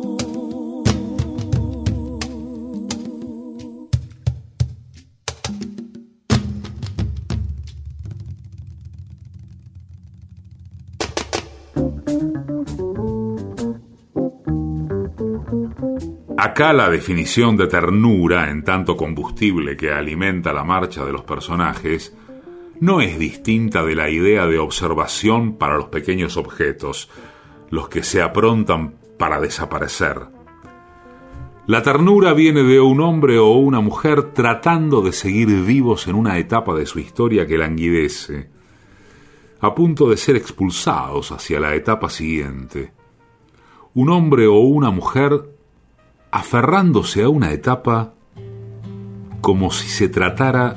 Acá 16.59 16.73
la 16.73 16.91
definición 16.91 17.57
de 17.57 17.69
ternura, 17.69 18.51
en 18.51 18.65
tanto 18.65 18.97
combustible 18.97 19.77
que 19.77 19.93
alimenta 19.93 20.53
la 20.53 20.65
marcha 20.65 21.05
de 21.05 21.13
los 21.13 21.23
personajes, 21.23 22.17
no 22.81 23.01
es 23.01 23.17
distinta 23.17 23.85
de 23.85 23.95
la 23.95 24.11
idea 24.11 24.45
de 24.49 24.59
observación 24.59 25.57
para 25.57 25.77
los 25.77 25.85
pequeños 25.85 26.37
objetos, 26.37 27.11
los 27.71 27.89
que 27.89 28.03
se 28.03 28.21
aprontan 28.23 28.97
para 29.21 29.41
desaparecer. 29.41 30.31
La 31.69 31.85
ternura 31.85 32.33
viene 32.33 32.65
de 32.65 32.81
un 32.81 33.03
hombre 33.03 33.39
o 33.39 33.53
una 33.53 33.79
mujer 33.79 34.33
tratando 34.33 35.01
de 35.01 35.13
seguir 35.13 35.47
vivos 35.63 36.09
en 36.09 36.17
una 36.17 36.39
etapa 36.39 36.75
de 36.75 36.87
su 36.87 36.99
historia 36.99 37.47
que 37.47 37.57
languidece, 37.57 38.51
a 39.61 39.77
punto 39.77 40.11
de 40.11 40.17
ser 40.17 40.35
expulsados 40.35 41.31
hacia 41.31 41.61
la 41.61 41.77
etapa 41.77 42.11
siguiente. 42.11 42.91
Un 43.95 44.11
hombre 44.11 44.49
o 44.49 44.59
una 44.59 44.91
mujer 44.91 45.57
aferrándose 46.31 47.23
a 47.23 47.29
una 47.29 47.53
etapa 47.53 48.15
como 49.41 49.71
si 49.71 49.89
se 49.89 50.09
tratara 50.09 50.77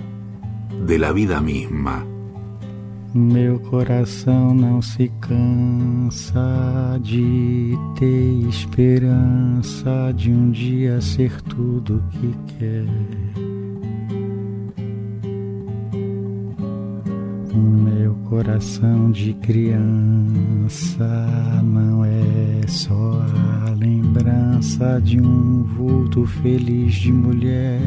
de 0.85 0.97
la 0.97 1.11
vida 1.11 1.41
misma. 1.41 2.05
Meu 3.13 3.59
coração 3.59 4.53
não 4.53 4.81
se 4.81 5.11
cansa 5.19 6.97
de 7.01 7.77
ter 7.99 8.47
esperança 8.47 10.13
de 10.15 10.31
um 10.31 10.49
dia 10.49 11.01
ser 11.01 11.41
tudo 11.41 12.01
que 12.11 12.33
quer. 12.57 13.60
Meu 17.53 18.15
coração 18.29 19.11
de 19.11 19.33
criança 19.33 19.81
não 21.61 22.05
é 22.05 22.61
só 22.67 23.25
a 23.67 23.71
lembrança 23.71 25.01
de 25.03 25.19
um 25.19 25.63
vulto 25.63 26.25
feliz 26.25 26.93
de 26.93 27.11
mulher 27.11 27.81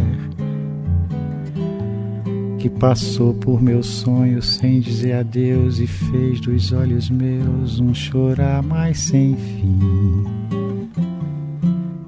que 2.59 2.69
passou 2.69 3.33
por 3.33 3.63
meus 3.63 3.87
sonhos 3.87 4.57
sem 4.57 4.81
dizer 4.81 5.13
adeus 5.15 5.79
e 5.79 5.87
fez 5.87 6.41
dos 6.41 6.73
olhos 6.73 7.09
meus 7.09 7.81
um 7.81 7.95
chorar 7.95 8.63
mais 8.63 8.99
sem 8.99 9.35
fim. 9.35 10.25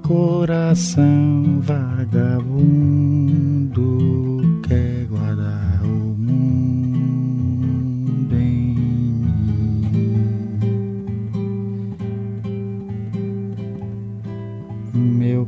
Coração 0.03 1.59
vagabundo 1.61 2.77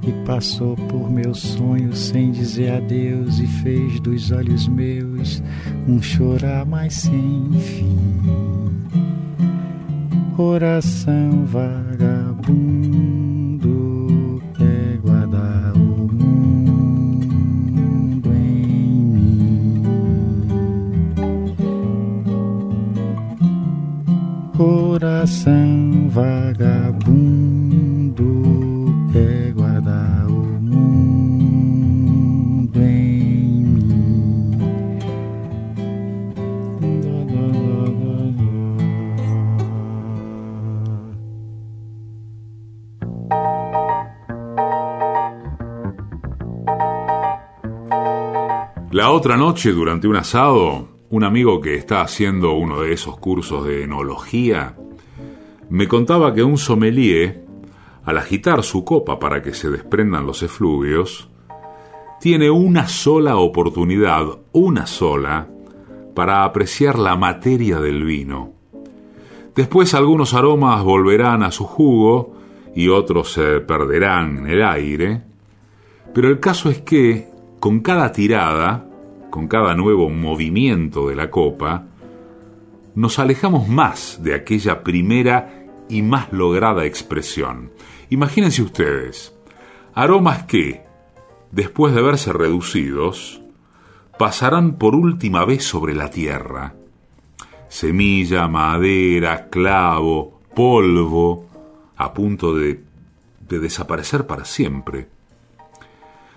que 0.00 0.12
passou 0.24 0.74
por 0.76 1.10
meus 1.10 1.38
sonhos 1.38 1.98
sem 1.98 2.30
dizer 2.30 2.72
adeus 2.72 3.38
e 3.38 3.46
fez 3.46 4.00
dos 4.00 4.30
olhos 4.30 4.66
meus 4.68 5.42
um 5.86 6.00
chorar 6.02 6.64
mais 6.64 6.94
sem 6.94 7.50
fim. 7.52 8.08
Coração 10.36 11.44
vagabundo 11.44 12.48
quer 14.56 14.96
guardar 15.02 15.74
o 15.74 16.08
mundo 16.12 17.32
em 18.32 18.66
mim. 19.04 19.82
Coração 24.56 26.08
vagabundo 26.08 26.79
otra 49.20 49.36
noche, 49.36 49.72
durante 49.72 50.08
un 50.08 50.16
asado, 50.16 50.88
un 51.10 51.24
amigo 51.24 51.60
que 51.60 51.74
está 51.74 52.00
haciendo 52.00 52.52
uno 52.52 52.80
de 52.80 52.94
esos 52.94 53.18
cursos 53.18 53.66
de 53.66 53.84
enología 53.84 54.76
me 55.68 55.86
contaba 55.86 56.32
que 56.32 56.42
un 56.42 56.56
sommelier, 56.56 57.44
al 58.02 58.16
agitar 58.16 58.62
su 58.62 58.82
copa 58.82 59.18
para 59.18 59.42
que 59.42 59.52
se 59.52 59.68
desprendan 59.68 60.24
los 60.24 60.42
efluvios, 60.42 61.28
tiene 62.18 62.48
una 62.48 62.88
sola 62.88 63.36
oportunidad, 63.36 64.24
una 64.52 64.86
sola, 64.86 65.48
para 66.14 66.44
apreciar 66.44 66.98
la 66.98 67.14
materia 67.14 67.78
del 67.78 68.04
vino. 68.04 68.54
Después 69.54 69.92
algunos 69.92 70.32
aromas 70.32 70.82
volverán 70.82 71.42
a 71.42 71.50
su 71.50 71.64
jugo 71.66 72.36
y 72.74 72.88
otros 72.88 73.34
se 73.34 73.60
perderán 73.60 74.38
en 74.38 74.46
el 74.46 74.62
aire, 74.62 75.22
pero 76.14 76.28
el 76.28 76.40
caso 76.40 76.70
es 76.70 76.80
que, 76.80 77.28
con 77.60 77.80
cada 77.80 78.12
tirada, 78.12 78.86
con 79.30 79.48
cada 79.48 79.74
nuevo 79.74 80.10
movimiento 80.10 81.08
de 81.08 81.16
la 81.16 81.30
copa, 81.30 81.86
nos 82.94 83.18
alejamos 83.18 83.68
más 83.68 84.20
de 84.22 84.34
aquella 84.34 84.82
primera 84.82 85.66
y 85.88 86.02
más 86.02 86.32
lograda 86.32 86.84
expresión. 86.84 87.70
Imagínense 88.10 88.62
ustedes, 88.62 89.34
aromas 89.94 90.44
que, 90.44 90.82
después 91.52 91.94
de 91.94 92.02
verse 92.02 92.32
reducidos, 92.32 93.40
pasarán 94.18 94.74
por 94.74 94.94
última 94.94 95.44
vez 95.44 95.64
sobre 95.64 95.94
la 95.94 96.10
tierra. 96.10 96.74
Semilla, 97.68 98.48
madera, 98.48 99.48
clavo, 99.48 100.40
polvo, 100.54 101.46
a 101.96 102.12
punto 102.12 102.54
de, 102.54 102.82
de 103.48 103.58
desaparecer 103.60 104.26
para 104.26 104.44
siempre. 104.44 105.08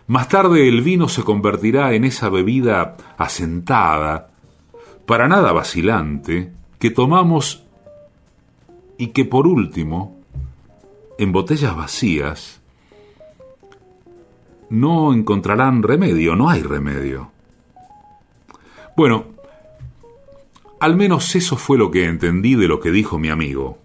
Más 0.08 0.28
tarde 0.28 0.68
el 0.68 0.82
vino 0.82 1.08
se 1.08 1.24
convertirá 1.24 1.94
en 1.94 2.04
esa 2.04 2.30
bebida 2.30 2.98
asentada, 3.18 4.32
para 5.06 5.28
nada 5.28 5.52
vacilante, 5.52 6.52
que 6.80 6.90
tomamos 6.90 7.64
y 8.98 9.08
que 9.08 9.26
por 9.26 9.48
último, 9.48 10.20
en 11.18 11.32
botellas 11.32 11.76
vacías, 11.76 12.62
no 14.70 15.14
encontrarán 15.14 15.84
remedio, 15.84 16.36
no 16.36 16.50
hay 16.50 16.62
remedio. 16.64 17.32
Bueno, 18.98 19.26
al 20.80 20.96
menos 20.96 21.36
eso 21.36 21.56
fue 21.56 21.78
lo 21.78 21.92
que 21.92 22.06
entendí 22.06 22.56
de 22.56 22.68
lo 22.68 22.80
que 22.80 22.92
dijo 22.92 23.18
mi 23.18 23.30
amigo. 23.30 23.78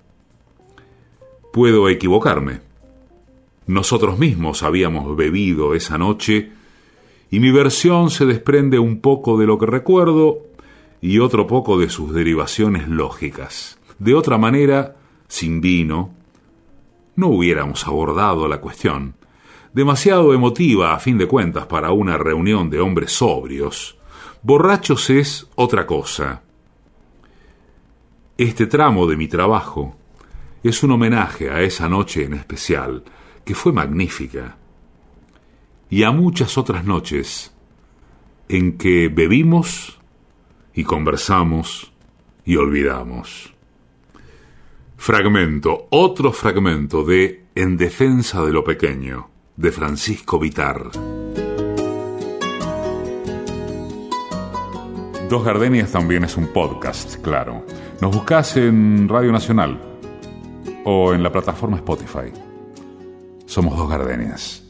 Puedo 1.52 1.88
equivocarme. 1.88 2.67
Nosotros 3.68 4.18
mismos 4.18 4.62
habíamos 4.62 5.14
bebido 5.14 5.74
esa 5.74 5.98
noche 5.98 6.52
y 7.30 7.38
mi 7.38 7.50
versión 7.52 8.08
se 8.08 8.24
desprende 8.24 8.78
un 8.78 9.02
poco 9.02 9.36
de 9.36 9.46
lo 9.46 9.58
que 9.58 9.66
recuerdo 9.66 10.38
y 11.02 11.18
otro 11.18 11.46
poco 11.46 11.78
de 11.78 11.90
sus 11.90 12.14
derivaciones 12.14 12.88
lógicas. 12.88 13.78
De 13.98 14.14
otra 14.14 14.38
manera, 14.38 14.96
sin 15.28 15.60
vino, 15.60 16.14
no 17.14 17.28
hubiéramos 17.28 17.86
abordado 17.86 18.48
la 18.48 18.58
cuestión. 18.58 19.16
Demasiado 19.74 20.32
emotiva, 20.32 20.94
a 20.94 20.98
fin 20.98 21.18
de 21.18 21.28
cuentas, 21.28 21.66
para 21.66 21.92
una 21.92 22.16
reunión 22.16 22.70
de 22.70 22.80
hombres 22.80 23.12
sobrios. 23.12 23.98
Borrachos 24.40 25.10
es 25.10 25.46
otra 25.56 25.86
cosa. 25.86 26.40
Este 28.38 28.66
tramo 28.66 29.06
de 29.06 29.16
mi 29.18 29.28
trabajo 29.28 29.94
es 30.62 30.82
un 30.82 30.92
homenaje 30.92 31.50
a 31.50 31.60
esa 31.60 31.86
noche 31.86 32.24
en 32.24 32.32
especial, 32.32 33.04
que 33.48 33.54
fue 33.54 33.72
magnífica, 33.72 34.58
y 35.88 36.02
a 36.02 36.10
muchas 36.10 36.58
otras 36.58 36.84
noches 36.84 37.54
en 38.46 38.76
que 38.76 39.08
bebimos 39.08 39.98
y 40.74 40.84
conversamos 40.84 41.90
y 42.44 42.56
olvidamos. 42.56 43.54
Fragmento, 44.98 45.86
otro 45.88 46.30
fragmento 46.30 47.04
de 47.04 47.46
En 47.54 47.78
defensa 47.78 48.44
de 48.44 48.52
lo 48.52 48.62
pequeño, 48.64 49.30
de 49.56 49.72
Francisco 49.72 50.38
Vitar. 50.38 50.90
Dos 55.30 55.42
Gardenias 55.42 55.90
también 55.90 56.24
es 56.24 56.36
un 56.36 56.48
podcast, 56.48 57.14
claro. 57.22 57.64
Nos 58.02 58.14
buscas 58.14 58.58
en 58.58 59.08
Radio 59.08 59.32
Nacional 59.32 59.80
o 60.84 61.14
en 61.14 61.22
la 61.22 61.32
plataforma 61.32 61.78
Spotify. 61.78 62.47
Somos 63.48 63.78
Dos 63.78 63.88
Gardenias. 63.88 64.67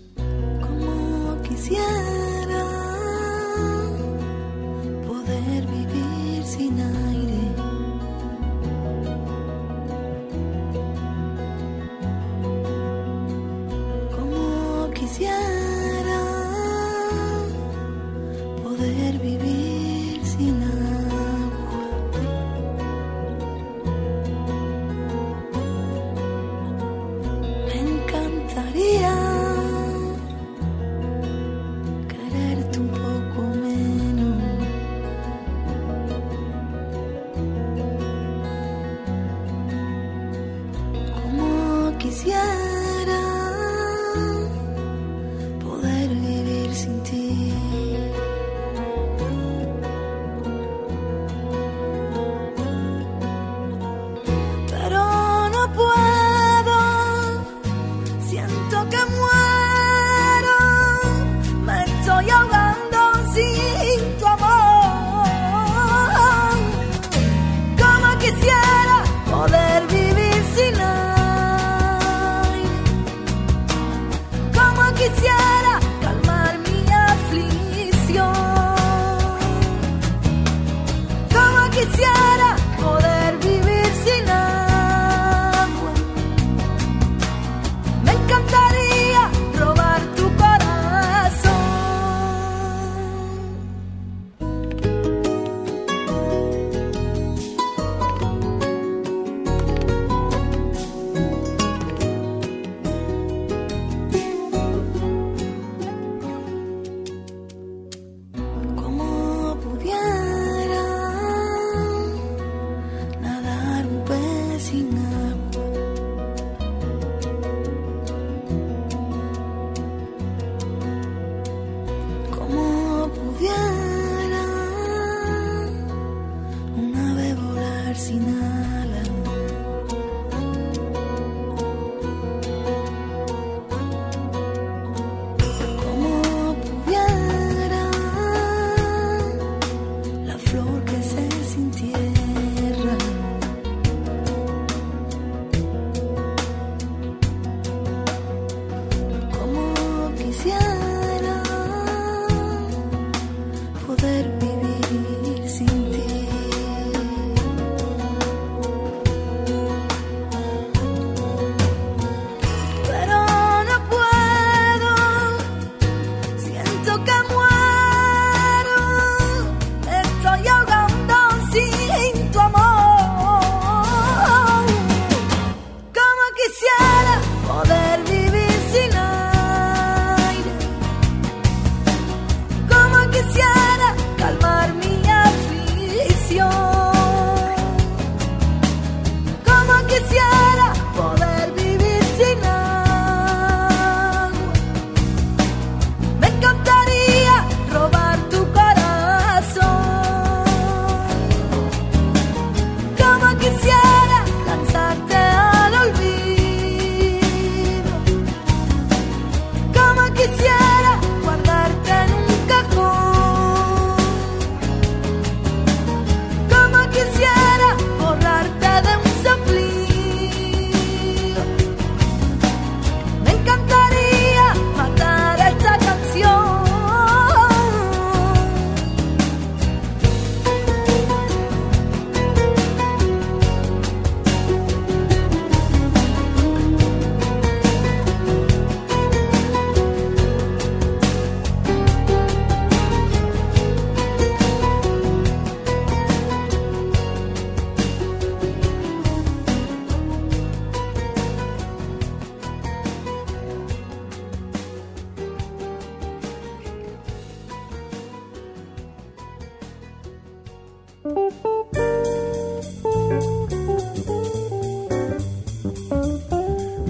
so 166.89 166.97
good. 167.05 167.18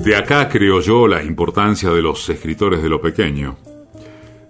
De 0.08 0.16
acá 0.16 0.48
creo 0.48 0.80
yo 0.80 1.06
la 1.06 1.22
importancia 1.22 1.90
de 1.90 2.00
los 2.00 2.30
escritores 2.30 2.82
de 2.82 2.88
lo 2.88 2.98
pequeño. 2.98 3.58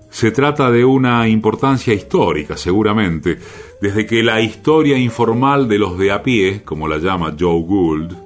Se 0.09 0.31
trata 0.31 0.71
de 0.71 0.85
una 0.85 1.27
importancia 1.27 1.93
histórica, 1.93 2.57
seguramente, 2.57 3.41
desde 3.81 4.07
que 4.07 4.23
la 4.23 4.41
historia 4.41 4.97
informal 4.97 5.67
de 5.67 5.81
los 5.81 5.99
de 5.99 6.13
a 6.13 6.23
pie, 6.23 6.63
como 6.65 6.87
la 6.87 6.99
llama 6.99 7.35
Joe 7.37 7.61
Gould, 7.61 8.17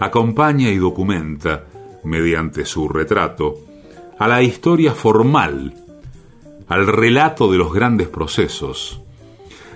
acompaña 0.00 0.68
y 0.68 0.76
documenta, 0.76 1.64
mediante 2.04 2.66
su 2.66 2.86
retrato, 2.90 3.54
a 4.18 4.28
la 4.28 4.42
historia 4.42 4.92
formal, 4.92 5.72
al 6.68 6.86
relato 6.86 7.50
de 7.50 7.56
los 7.56 7.72
grandes 7.72 8.08
procesos. 8.08 9.00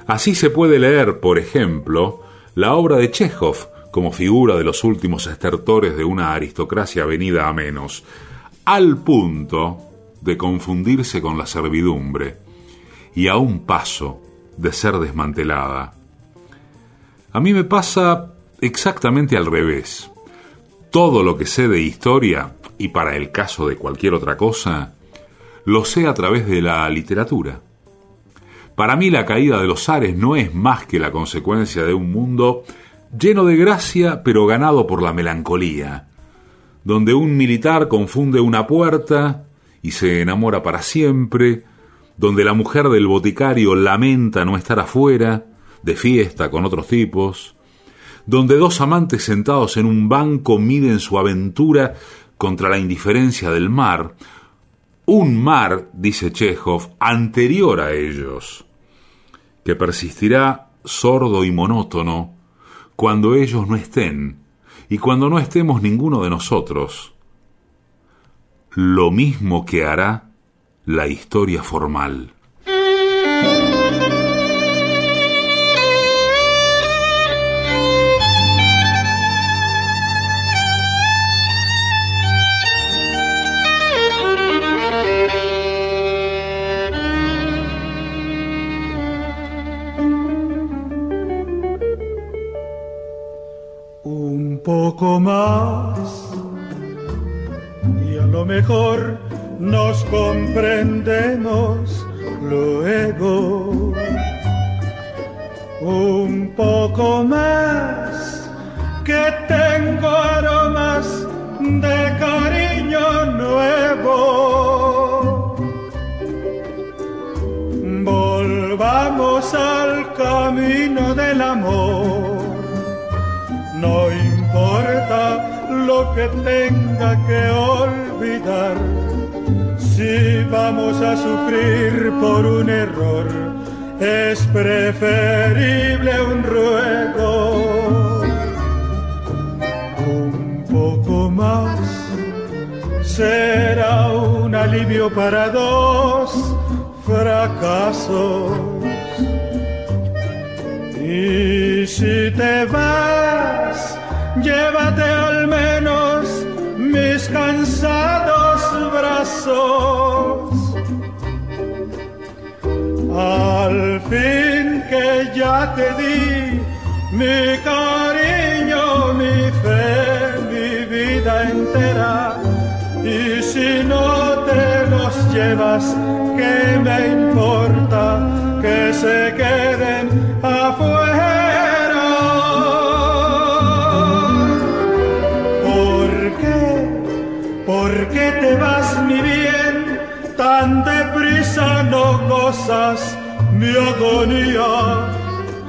Así 0.06 0.34
se 0.34 0.50
puede 0.50 0.78
leer, 0.78 1.18
por 1.20 1.38
ejemplo, 1.38 2.20
la 2.54 2.74
obra 2.74 2.98
de 2.98 3.10
Chekhov, 3.10 3.68
como 3.96 4.12
figura 4.12 4.58
de 4.58 4.62
los 4.62 4.84
últimos 4.84 5.26
estertores 5.26 5.96
de 5.96 6.04
una 6.04 6.34
aristocracia 6.34 7.06
venida 7.06 7.48
a 7.48 7.54
menos, 7.54 8.04
al 8.66 8.98
punto 8.98 9.78
de 10.20 10.36
confundirse 10.36 11.22
con 11.22 11.38
la 11.38 11.46
servidumbre 11.46 12.36
y 13.14 13.28
a 13.28 13.36
un 13.36 13.60
paso 13.60 14.20
de 14.58 14.70
ser 14.74 14.98
desmantelada. 14.98 15.94
A 17.32 17.40
mí 17.40 17.54
me 17.54 17.64
pasa 17.64 18.34
exactamente 18.60 19.34
al 19.34 19.46
revés. 19.46 20.10
Todo 20.90 21.22
lo 21.22 21.38
que 21.38 21.46
sé 21.46 21.66
de 21.66 21.80
historia, 21.80 22.54
y 22.76 22.88
para 22.88 23.16
el 23.16 23.30
caso 23.30 23.66
de 23.66 23.76
cualquier 23.76 24.12
otra 24.12 24.36
cosa, 24.36 24.92
lo 25.64 25.86
sé 25.86 26.06
a 26.06 26.12
través 26.12 26.46
de 26.46 26.60
la 26.60 26.86
literatura. 26.90 27.62
Para 28.74 28.94
mí 28.94 29.08
la 29.08 29.24
caída 29.24 29.58
de 29.58 29.66
los 29.66 29.88
Ares 29.88 30.14
no 30.14 30.36
es 30.36 30.54
más 30.54 30.84
que 30.84 30.98
la 30.98 31.10
consecuencia 31.10 31.82
de 31.84 31.94
un 31.94 32.12
mundo 32.12 32.62
lleno 33.18 33.44
de 33.44 33.56
gracia 33.56 34.22
pero 34.22 34.46
ganado 34.46 34.86
por 34.86 35.02
la 35.02 35.12
melancolía, 35.12 36.08
donde 36.84 37.14
un 37.14 37.36
militar 37.36 37.88
confunde 37.88 38.40
una 38.40 38.66
puerta 38.66 39.44
y 39.82 39.92
se 39.92 40.20
enamora 40.20 40.62
para 40.62 40.82
siempre, 40.82 41.64
donde 42.16 42.44
la 42.44 42.54
mujer 42.54 42.88
del 42.88 43.06
boticario 43.06 43.74
lamenta 43.74 44.44
no 44.44 44.56
estar 44.56 44.78
afuera, 44.78 45.46
de 45.82 45.94
fiesta 45.94 46.50
con 46.50 46.64
otros 46.64 46.88
tipos, 46.88 47.54
donde 48.26 48.56
dos 48.56 48.80
amantes 48.80 49.22
sentados 49.22 49.76
en 49.76 49.86
un 49.86 50.08
banco 50.08 50.58
miden 50.58 50.98
su 50.98 51.18
aventura 51.18 51.94
contra 52.36 52.68
la 52.68 52.78
indiferencia 52.78 53.50
del 53.50 53.70
mar, 53.70 54.16
un 55.04 55.40
mar, 55.40 55.88
dice 55.92 56.32
Chekhov, 56.32 56.90
anterior 56.98 57.80
a 57.80 57.92
ellos, 57.92 58.66
que 59.64 59.76
persistirá 59.76 60.70
sordo 60.84 61.44
y 61.44 61.52
monótono 61.52 62.35
cuando 62.96 63.34
ellos 63.34 63.68
no 63.68 63.76
estén 63.76 64.38
y 64.88 64.98
cuando 64.98 65.28
no 65.28 65.38
estemos 65.38 65.82
ninguno 65.82 66.22
de 66.22 66.30
nosotros, 66.30 67.14
lo 68.70 69.10
mismo 69.10 69.64
que 69.64 69.84
hará 69.84 70.30
la 70.86 71.06
historia 71.06 71.62
formal. 71.62 72.32
Poco 94.96 95.20
más. 95.20 96.32
Y 98.08 98.16
a 98.16 98.26
lo 98.26 98.46
mejor 98.46 99.18
nos 99.58 100.02
comprendemos 100.04 101.65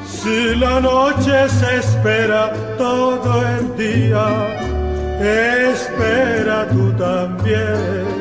Si 0.06 0.56
la 0.56 0.80
noche 0.82 1.50
se 1.50 1.78
espera 1.78 2.52
todo 2.78 3.41
el 3.48 3.78
día, 3.78 4.28
espera 5.72 6.68
tú 6.70 6.91
también. 6.98 8.16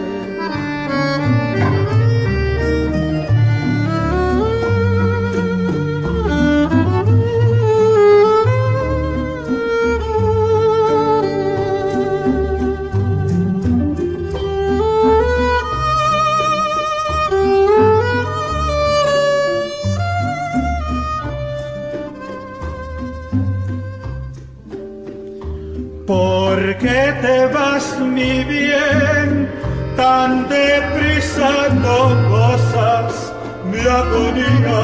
Te 27.22 27.46
vas 27.46 27.98
mi 28.00 28.44
bien? 28.44 29.48
Tan 29.96 30.48
deprisa 30.48 31.68
no 31.84 31.98
gozas 32.28 33.32
mi 33.70 33.80
agonía. 33.80 34.82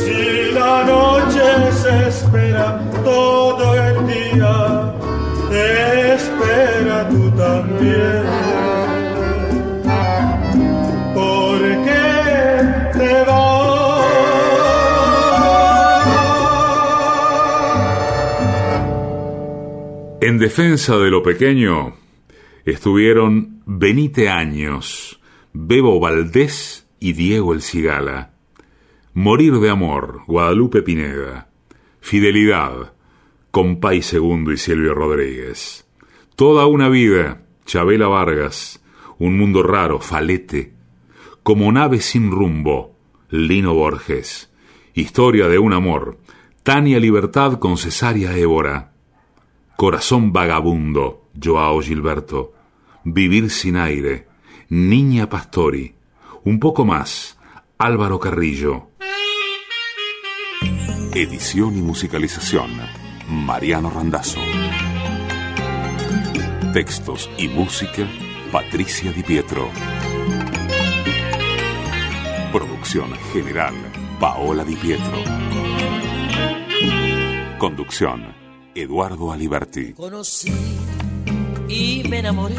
Si 0.00 0.52
la 0.52 0.84
noche 0.84 1.72
se 1.82 2.08
espera 2.08 2.80
todo 3.04 3.74
el 3.74 4.06
día, 4.06 4.92
espera 6.14 7.08
tú 7.08 7.30
también. 7.30 8.37
En 20.28 20.36
defensa 20.36 20.98
de 20.98 21.10
lo 21.10 21.22
pequeño 21.22 21.94
estuvieron 22.66 23.62
Benite 23.64 24.28
Años, 24.28 25.20
Bebo 25.54 26.00
Valdés 26.00 26.86
y 27.00 27.14
Diego 27.14 27.54
El 27.54 27.62
Cigala. 27.62 28.34
Morir 29.14 29.54
de 29.54 29.70
amor, 29.70 30.24
Guadalupe 30.26 30.82
Pineda. 30.82 31.48
Fidelidad, 32.02 32.92
Compay 33.50 34.02
Segundo 34.02 34.52
y 34.52 34.58
Silvio 34.58 34.92
Rodríguez. 34.92 35.88
Toda 36.36 36.66
una 36.66 36.90
vida, 36.90 37.46
Chabela 37.64 38.08
Vargas, 38.08 38.84
Un 39.18 39.38
mundo 39.38 39.62
raro, 39.62 39.98
Falete, 39.98 40.74
Como 41.42 41.72
nave 41.72 42.02
sin 42.02 42.30
rumbo, 42.32 42.94
Lino 43.30 43.72
Borges, 43.72 44.52
Historia 44.92 45.48
de 45.48 45.58
un 45.58 45.72
amor, 45.72 46.18
Tania 46.64 47.00
Libertad 47.00 47.58
con 47.58 47.78
Cesárea 47.78 48.36
Évora, 48.36 48.92
Corazón 49.80 50.32
vagabundo, 50.32 51.30
Joao 51.40 51.80
Gilberto, 51.80 52.52
Vivir 53.04 53.48
sin 53.48 53.76
aire, 53.76 54.26
Niña 54.68 55.28
Pastori, 55.28 55.94
un 56.42 56.58
poco 56.58 56.84
más, 56.84 57.38
Álvaro 57.78 58.18
Carrillo. 58.18 58.88
Edición 61.14 61.78
y 61.78 61.82
musicalización, 61.82 62.72
Mariano 63.30 63.88
Randazzo. 63.88 64.40
Textos 66.72 67.30
y 67.38 67.46
música, 67.46 68.04
Patricia 68.50 69.12
Di 69.12 69.22
Pietro. 69.22 69.68
Producción 72.50 73.14
general, 73.32 73.74
Paola 74.18 74.64
Di 74.64 74.74
Pietro. 74.74 75.22
Conducción, 77.58 78.37
Eduardo 78.82 79.32
Aliberti. 79.32 79.92
Conocí 79.92 80.52
y 81.68 82.04
me 82.08 82.20
enamoré 82.20 82.54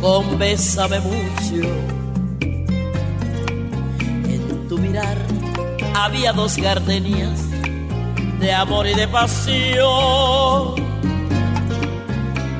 con 0.00 0.38
Bésame 0.38 1.00
mucho. 1.00 1.68
En 2.40 2.80
tu 4.68 4.78
mirar 4.78 5.18
había 5.94 6.32
dos 6.32 6.56
gardenias 6.56 7.44
de 8.40 8.54
amor 8.54 8.86
y 8.86 8.94
de 8.94 9.06
pasión. 9.08 10.76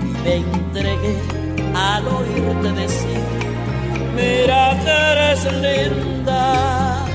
Y 0.02 0.04
me 0.24 0.34
entregué 0.36 1.18
al 1.74 2.06
oírte 2.06 2.72
decir, 2.72 3.22
mira 4.14 4.78
que 4.84 4.90
eres 4.90 5.42
linda. 5.64 7.06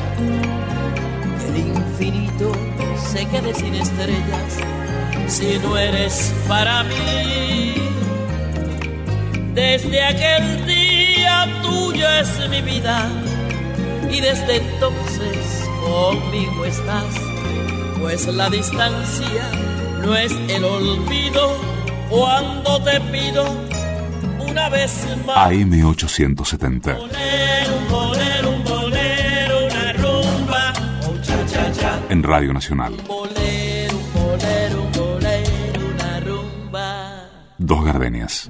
El 1.48 1.58
infinito 1.58 2.52
se 3.12 3.26
quede 3.28 3.54
sin 3.54 3.76
estrellas 3.76 4.81
si 5.32 5.58
no 5.60 5.78
eres 5.78 6.34
para 6.48 6.84
mí. 6.84 7.76
Desde 9.54 10.04
aquel 10.04 10.66
día 10.66 11.48
tuya 11.64 12.20
es 12.20 12.50
mi 12.50 12.62
vida 12.62 13.10
y 14.10 14.20
desde 14.20 14.58
entonces 14.58 15.70
conmigo 15.86 16.66
estás, 16.66 17.16
pues 18.00 18.28
la 18.28 18.50
distancia 18.50 19.44
no 20.02 20.16
es 20.16 20.34
el 20.50 20.64
olvido 20.66 21.56
cuando 22.10 22.82
te 22.84 23.00
pido 23.00 23.46
una 24.40 24.68
vez 24.70 24.92
más. 25.26 25.50
AM870. 25.50 27.00
Un 27.00 27.90
bolero, 27.90 28.50
un 28.52 28.64
bolero, 28.64 29.66
una 29.66 29.94
rumba, 29.94 30.74
oh 31.08 31.18
cha 31.22 31.46
cha 31.46 31.72
cha. 31.72 32.00
En 32.10 32.22
Radio 32.22 32.52
Nacional. 32.54 32.94
Bolero, 33.08 33.98
un 33.98 34.14
bolero, 34.14 34.71
un. 34.71 34.71
Dos 37.64 37.86
gardenias. 37.86 38.50